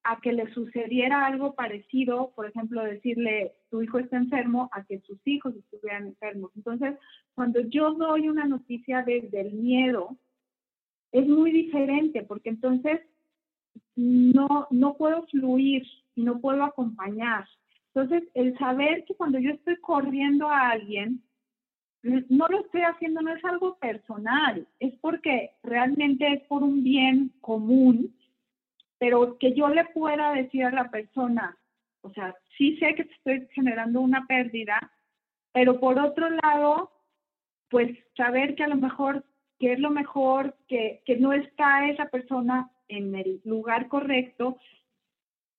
[0.05, 5.01] a que le sucediera algo parecido, por ejemplo, decirle, tu hijo está enfermo, a que
[5.01, 6.53] sus hijos estuvieran enfermos.
[6.55, 6.95] Entonces,
[7.35, 10.17] cuando yo doy una noticia desde el miedo,
[11.12, 13.00] es muy diferente porque entonces
[13.94, 17.46] no, no puedo fluir y no puedo acompañar.
[17.94, 21.22] Entonces, el saber que cuando yo estoy corriendo a alguien,
[22.02, 27.32] no lo estoy haciendo, no es algo personal, es porque realmente es por un bien
[27.40, 28.14] común,
[28.98, 31.57] pero que yo le pueda decir a la persona,
[32.02, 34.92] o sea, sí sé que te estoy generando una pérdida,
[35.52, 36.92] pero por otro lado,
[37.70, 39.24] pues saber que a lo mejor
[39.59, 44.59] que es lo mejor, que, que no está esa persona en el lugar correcto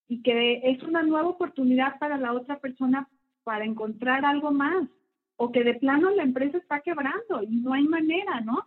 [0.08, 3.10] y que es una nueva oportunidad para la otra persona
[3.44, 4.88] para encontrar algo más
[5.36, 8.66] o que de plano la empresa está quebrando y no hay manera, ¿no?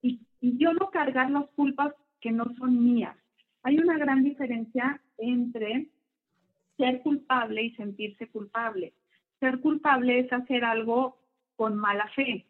[0.00, 3.16] Y, y yo no cargar las culpas que no son mías.
[3.62, 5.88] Hay una gran diferencia entre
[6.76, 8.94] ser culpable y sentirse culpable.
[9.38, 11.18] Ser culpable es hacer algo
[11.56, 12.46] con mala fe,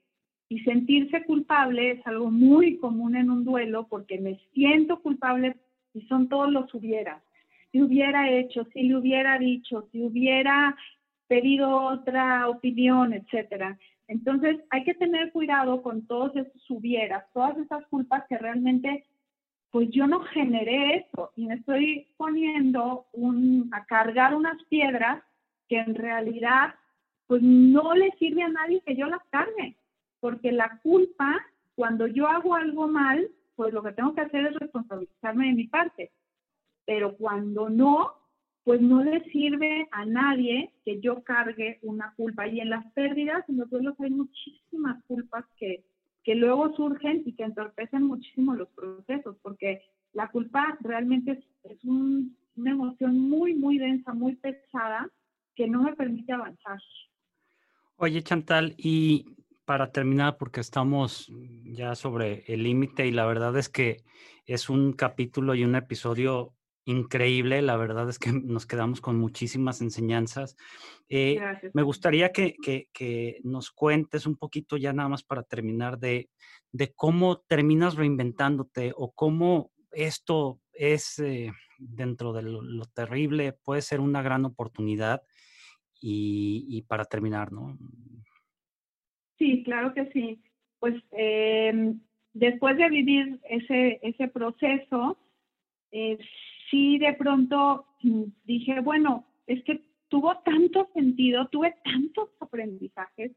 [0.52, 5.56] y sentirse culpable es algo muy común en un duelo porque me siento culpable
[5.94, 7.22] y son todos los hubieras.
[7.70, 10.76] Si hubiera hecho, si le hubiera dicho, si hubiera
[11.26, 13.78] pedido otra opinión, etcétera.
[14.08, 19.06] Entonces hay que tener cuidado con todos esos hubieras, todas esas culpas que realmente,
[19.70, 25.22] pues yo no generé eso y me estoy poniendo un, a cargar unas piedras
[25.66, 26.74] que en realidad
[27.26, 29.76] pues no le sirve a nadie que yo las cargue
[30.22, 31.44] porque la culpa,
[31.74, 35.66] cuando yo hago algo mal, pues lo que tengo que hacer es responsabilizarme de mi
[35.66, 36.12] parte.
[36.86, 38.12] Pero cuando no,
[38.62, 42.46] pues no le sirve a nadie que yo cargue una culpa.
[42.46, 45.82] Y en las pérdidas, en los duelos hay muchísimas culpas que,
[46.22, 51.84] que luego surgen y que entorpecen muchísimo los procesos, porque la culpa realmente es, es
[51.84, 55.10] una emoción muy, muy densa, muy pesada,
[55.56, 56.78] que no me permite avanzar.
[57.96, 59.26] Oye, Chantal, y
[59.64, 61.30] para terminar, porque estamos
[61.64, 64.02] ya sobre el límite y la verdad es que
[64.46, 66.54] es un capítulo y un episodio
[66.84, 67.62] increíble.
[67.62, 70.56] La verdad es que nos quedamos con muchísimas enseñanzas.
[71.08, 71.40] Eh,
[71.72, 72.56] me gustaría que,
[73.44, 76.28] nos cuentes un poquito ya nada más para terminar de,
[76.72, 84.00] de cómo terminas reinventándote o cómo esto es eh, dentro de lo, terrible, puede ser
[84.00, 85.22] una gran oportunidad.
[86.04, 87.78] Y, y para terminar, ¿no?
[89.42, 90.40] Sí, claro que sí.
[90.78, 91.98] Pues em,
[92.32, 95.18] después de vivir ese, ese proceso,
[95.90, 96.16] eh,
[96.70, 103.32] sí de pronto mm, dije, bueno, es que tuvo tanto sentido, tuve tantos aprendizajes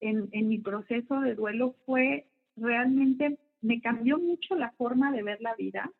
[0.00, 2.26] en, en mi proceso de duelo, fue
[2.56, 5.92] realmente, me cambió mucho la forma de ver la vida.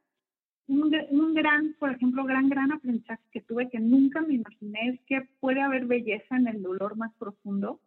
[0.66, 5.01] Un, un, gran, por ejemplo, gran, gran aprendizaje que tuve que nunca me imaginé es
[5.07, 7.81] que puede haber belleza en el dolor más profundo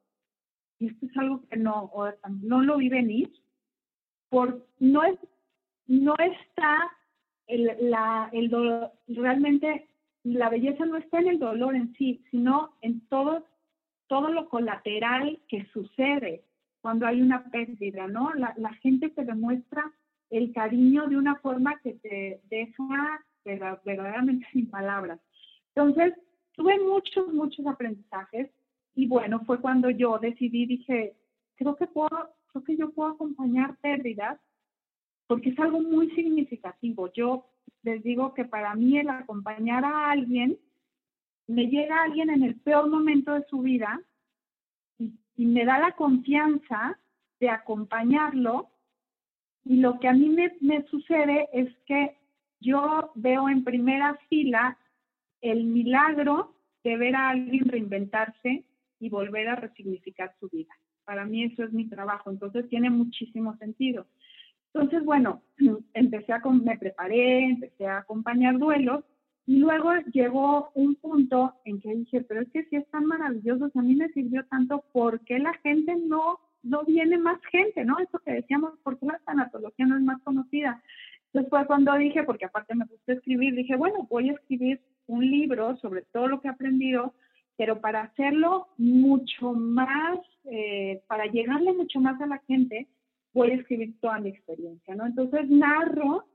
[0.80, 1.92] y esto es algo que no,
[2.42, 3.32] no lo vi venir,
[4.30, 5.18] por, no, es,
[5.88, 6.92] no está
[7.48, 9.88] el, la, el dolor, realmente
[10.24, 13.46] la belleza no está en el dolor en sí, sino en todo,
[14.08, 16.44] todo lo colateral que sucede
[16.82, 18.34] cuando hay una pérdida, ¿no?
[18.34, 19.84] La, la gente te demuestra
[20.30, 25.20] el cariño de una forma que te deja verdaderamente sin palabras.
[25.76, 26.14] Entonces,
[26.54, 28.50] tuve muchos, muchos aprendizajes
[28.96, 31.16] y bueno, fue cuando yo decidí, dije,
[31.56, 34.40] creo que puedo, creo que yo puedo acompañar pérdidas
[35.28, 37.12] porque es algo muy significativo.
[37.14, 37.46] Yo
[37.82, 40.58] les digo que para mí el acompañar a alguien,
[41.48, 44.00] me llega alguien en el peor momento de su vida
[45.00, 47.00] y me da la confianza
[47.40, 48.70] de acompañarlo.
[49.66, 52.18] Y lo que a mí me, me sucede es que
[52.60, 54.78] yo veo en primera fila
[55.42, 58.66] el milagro de ver a alguien reinventarse
[59.04, 60.74] y volver a resignificar su vida.
[61.04, 64.06] Para mí eso es mi trabajo, entonces tiene muchísimo sentido.
[64.74, 65.44] Entonces, bueno,
[65.94, 69.04] empecé a, me preparé, empecé a acompañar duelos
[69.46, 73.70] y luego llegó un punto en que dije, pero es que si es tan maravilloso,
[73.70, 77.84] si a mí me sirvió tanto, ¿por qué la gente no, no viene más gente?
[77.84, 78.00] ¿No?
[78.00, 80.82] Eso que decíamos, ¿por qué la tanatología no es más conocida?
[81.50, 85.76] Fue cuando dije, porque aparte me gusta escribir, dije, bueno, voy a escribir un libro
[85.78, 87.14] sobre todo lo que he aprendido,
[87.58, 92.88] pero para hacerlo mucho más, eh, para llegarle mucho más a la gente,
[93.34, 95.06] voy a escribir toda mi experiencia, ¿no?
[95.06, 96.26] Entonces narro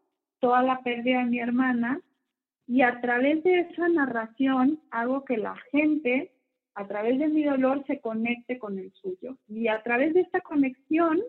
[0.40, 2.00] toda la pérdida de mi hermana
[2.66, 6.32] y a través de esa narración hago que la gente,
[6.74, 9.36] a través de mi dolor, se conecte con el suyo.
[9.48, 11.20] Y a través de esta conexión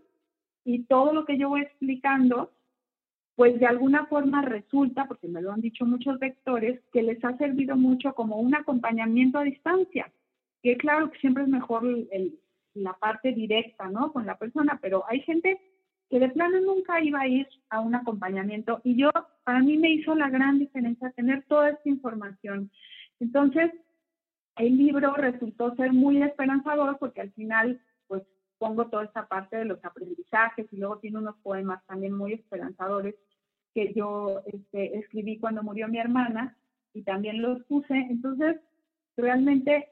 [0.65, 2.51] y todo lo que yo voy explicando,
[3.39, 7.37] pues de alguna forma resulta, porque me lo han dicho muchos vectores, que les ha
[7.37, 10.11] servido mucho como un acompañamiento a distancia.
[10.61, 11.83] Que claro que siempre es mejor
[12.73, 14.11] la parte directa, ¿no?
[14.11, 15.57] Con la persona, pero hay gente
[16.09, 19.09] que de plano nunca iba a ir a un acompañamiento y yo,
[19.45, 22.69] para mí me hizo la gran diferencia tener toda esta información.
[23.21, 23.71] Entonces,
[24.57, 28.21] el libro resultó ser muy esperanzador porque al final, pues
[28.57, 33.15] pongo toda esta parte de los aprendizajes y luego tiene unos poemas también muy esperanzadores
[33.79, 36.57] que yo este, escribí cuando murió mi hermana
[36.93, 37.93] y también los puse.
[37.93, 38.57] Entonces,
[39.15, 39.87] realmente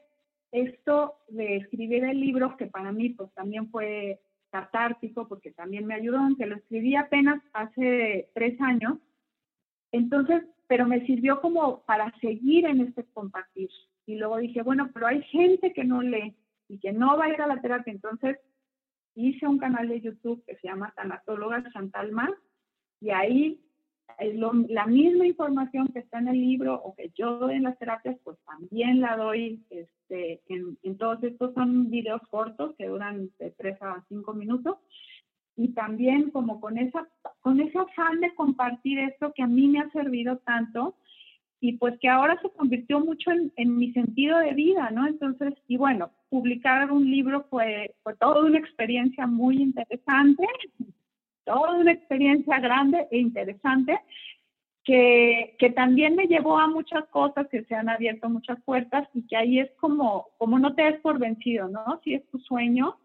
[0.52, 4.20] esto de escribir el libro, que para mí pues también fue
[4.50, 8.98] catártico, porque también me ayudó, aunque lo escribí apenas hace tres años,
[9.92, 13.70] entonces, pero me sirvió como para seguir en este compartir.
[14.06, 16.34] Y luego dije, bueno, pero hay gente que no lee
[16.68, 18.38] y que no va a ir a la terapia, entonces
[19.14, 22.30] hice un canal de YouTube que se llama Tanatóloga Chantal Mar,
[23.00, 23.60] y ahí
[24.68, 28.16] la misma información que está en el libro o que yo doy en las terapias,
[28.24, 33.82] pues también la doy este, en, todos estos son videos cortos que duran de 3
[33.82, 34.76] a 5 minutos.
[35.56, 37.08] Y también como con, esa,
[37.40, 40.94] con ese afán de compartir esto que a mí me ha servido tanto
[41.60, 45.08] y pues que ahora se convirtió mucho en, en mi sentido de vida, ¿no?
[45.08, 50.44] Entonces, y bueno, publicar un libro fue, fue toda una experiencia muy interesante
[51.48, 53.98] toda una experiencia grande e interesante
[54.84, 59.26] que, que, también me llevó a muchas cosas, que se han abierto muchas puertas y
[59.26, 62.00] que ahí es como, como no te des por vencido, ¿no?
[62.04, 62.96] Si es tu sueño,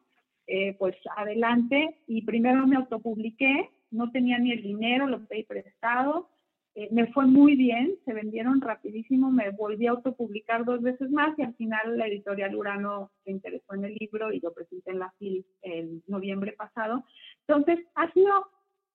[0.47, 1.97] eh, pues adelante.
[2.07, 6.29] Y primero me autopubliqué, no tenía ni el dinero, lo pedí prestado,
[6.76, 11.38] eh, me fue muy bien, se vendieron rapidísimo, me volví a autopublicar dos veces más
[11.38, 14.99] y al final la editorial Urano se interesó en el libro y lo presenté en
[14.99, 17.03] la FIL en noviembre pasado.
[17.47, 18.32] Entonces, ha sido,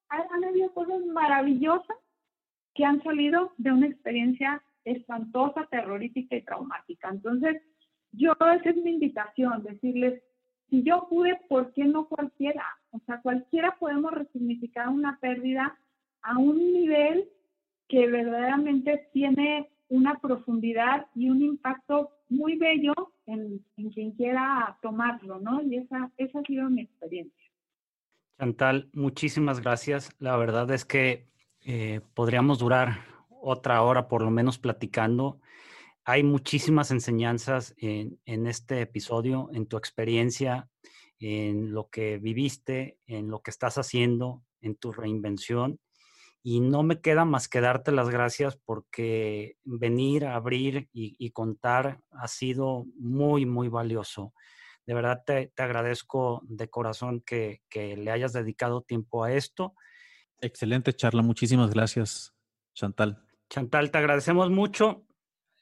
[0.09, 1.97] han habido cosas maravillosas
[2.75, 7.11] que han salido de una experiencia espantosa, terrorífica y traumática.
[7.11, 7.63] Entonces,
[8.11, 10.21] yo esa es mi invitación, decirles,
[10.69, 12.65] si yo pude, ¿por qué no cualquiera?
[12.91, 15.79] O sea, cualquiera podemos resignificar una pérdida
[16.23, 17.29] a un nivel
[17.89, 22.93] que verdaderamente tiene una profundidad y un impacto muy bello
[23.27, 23.65] en,
[23.95, 25.63] quien quiera tomarlo, ¿no?
[25.63, 27.51] Y esa, esa ha sido mi experiencia.
[28.39, 30.11] Chantal, muchísimas gracias.
[30.19, 31.27] La verdad es que
[31.65, 35.41] eh, podríamos durar otra hora por lo menos platicando.
[36.05, 40.69] Hay muchísimas enseñanzas en, en este episodio, en tu experiencia,
[41.19, 45.81] en lo que viviste, en lo que estás haciendo, en tu reinvención
[46.51, 52.27] y no me queda más que darte las gracias porque venir, abrir y, contar ha
[52.27, 54.33] sido muy, muy valioso.
[54.87, 59.75] De verdad te, agradezco de corazón que, que, le hayas dedicado tiempo a esto.
[60.41, 62.35] Excelente charla, muchísimas gracias,
[62.75, 63.23] Chantal.
[63.51, 65.05] Chantal, te agradecemos mucho.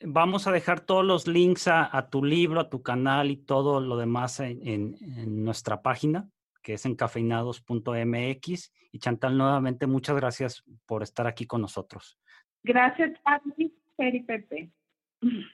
[0.03, 3.97] Vamos a dejar todos los links a, tu libro, a tu canal y todo lo
[3.97, 4.95] demás en
[5.43, 6.31] nuestra página
[6.67, 8.73] que es encafeinados.mx.
[8.91, 12.19] Y Chantal, nuevamente, muchas gracias por estar aquí con nosotros.
[12.65, 14.73] Gracias a ti, Pepe.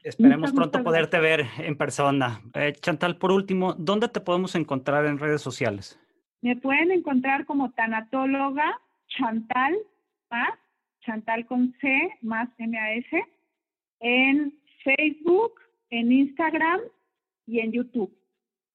[0.02, 2.40] Esperemos pronto poderte ver en persona.
[2.54, 6.00] Eh, Chantal, por último, ¿dónde te podemos encontrar en redes sociales?
[6.40, 9.76] Me pueden encontrar como tanatóloga Chantal
[10.30, 10.58] más,
[11.02, 13.22] Chantal con C más M-A-S,
[14.00, 15.60] en Facebook,
[15.90, 16.80] en Instagram
[17.46, 18.16] y en YouTube.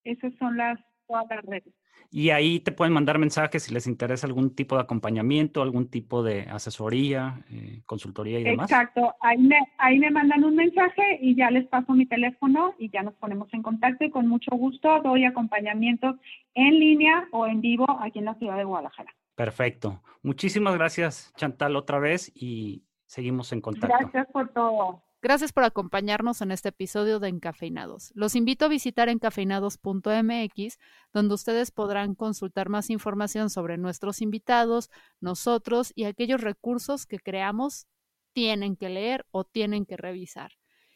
[0.03, 1.76] Esas son las todas las redes.
[2.09, 6.23] Y ahí te pueden mandar mensajes si les interesa algún tipo de acompañamiento, algún tipo
[6.23, 8.69] de asesoría, eh, consultoría y demás.
[8.69, 12.89] Exacto, ahí me, ahí me mandan un mensaje y ya les paso mi teléfono y
[12.89, 16.17] ya nos ponemos en contacto y con mucho gusto doy acompañamiento
[16.53, 19.13] en línea o en vivo aquí en la ciudad de Guadalajara.
[19.35, 20.01] Perfecto.
[20.23, 23.97] Muchísimas gracias, Chantal, otra vez y seguimos en contacto.
[23.99, 25.03] Gracias por todo.
[25.20, 28.11] Gracias por acompañarnos en este episodio de Encafeinados.
[28.13, 30.78] Los invito a visitar encafeinados.mx,
[31.11, 37.88] donde ustedes podrán consultar más información sobre nuestros invitados, nosotros y aquellos recursos que creamos
[38.34, 40.51] tienen que leer o tienen que revisar.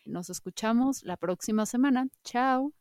[0.06, 2.08] Nos escuchamos la próxima semana.
[2.24, 2.74] Chao.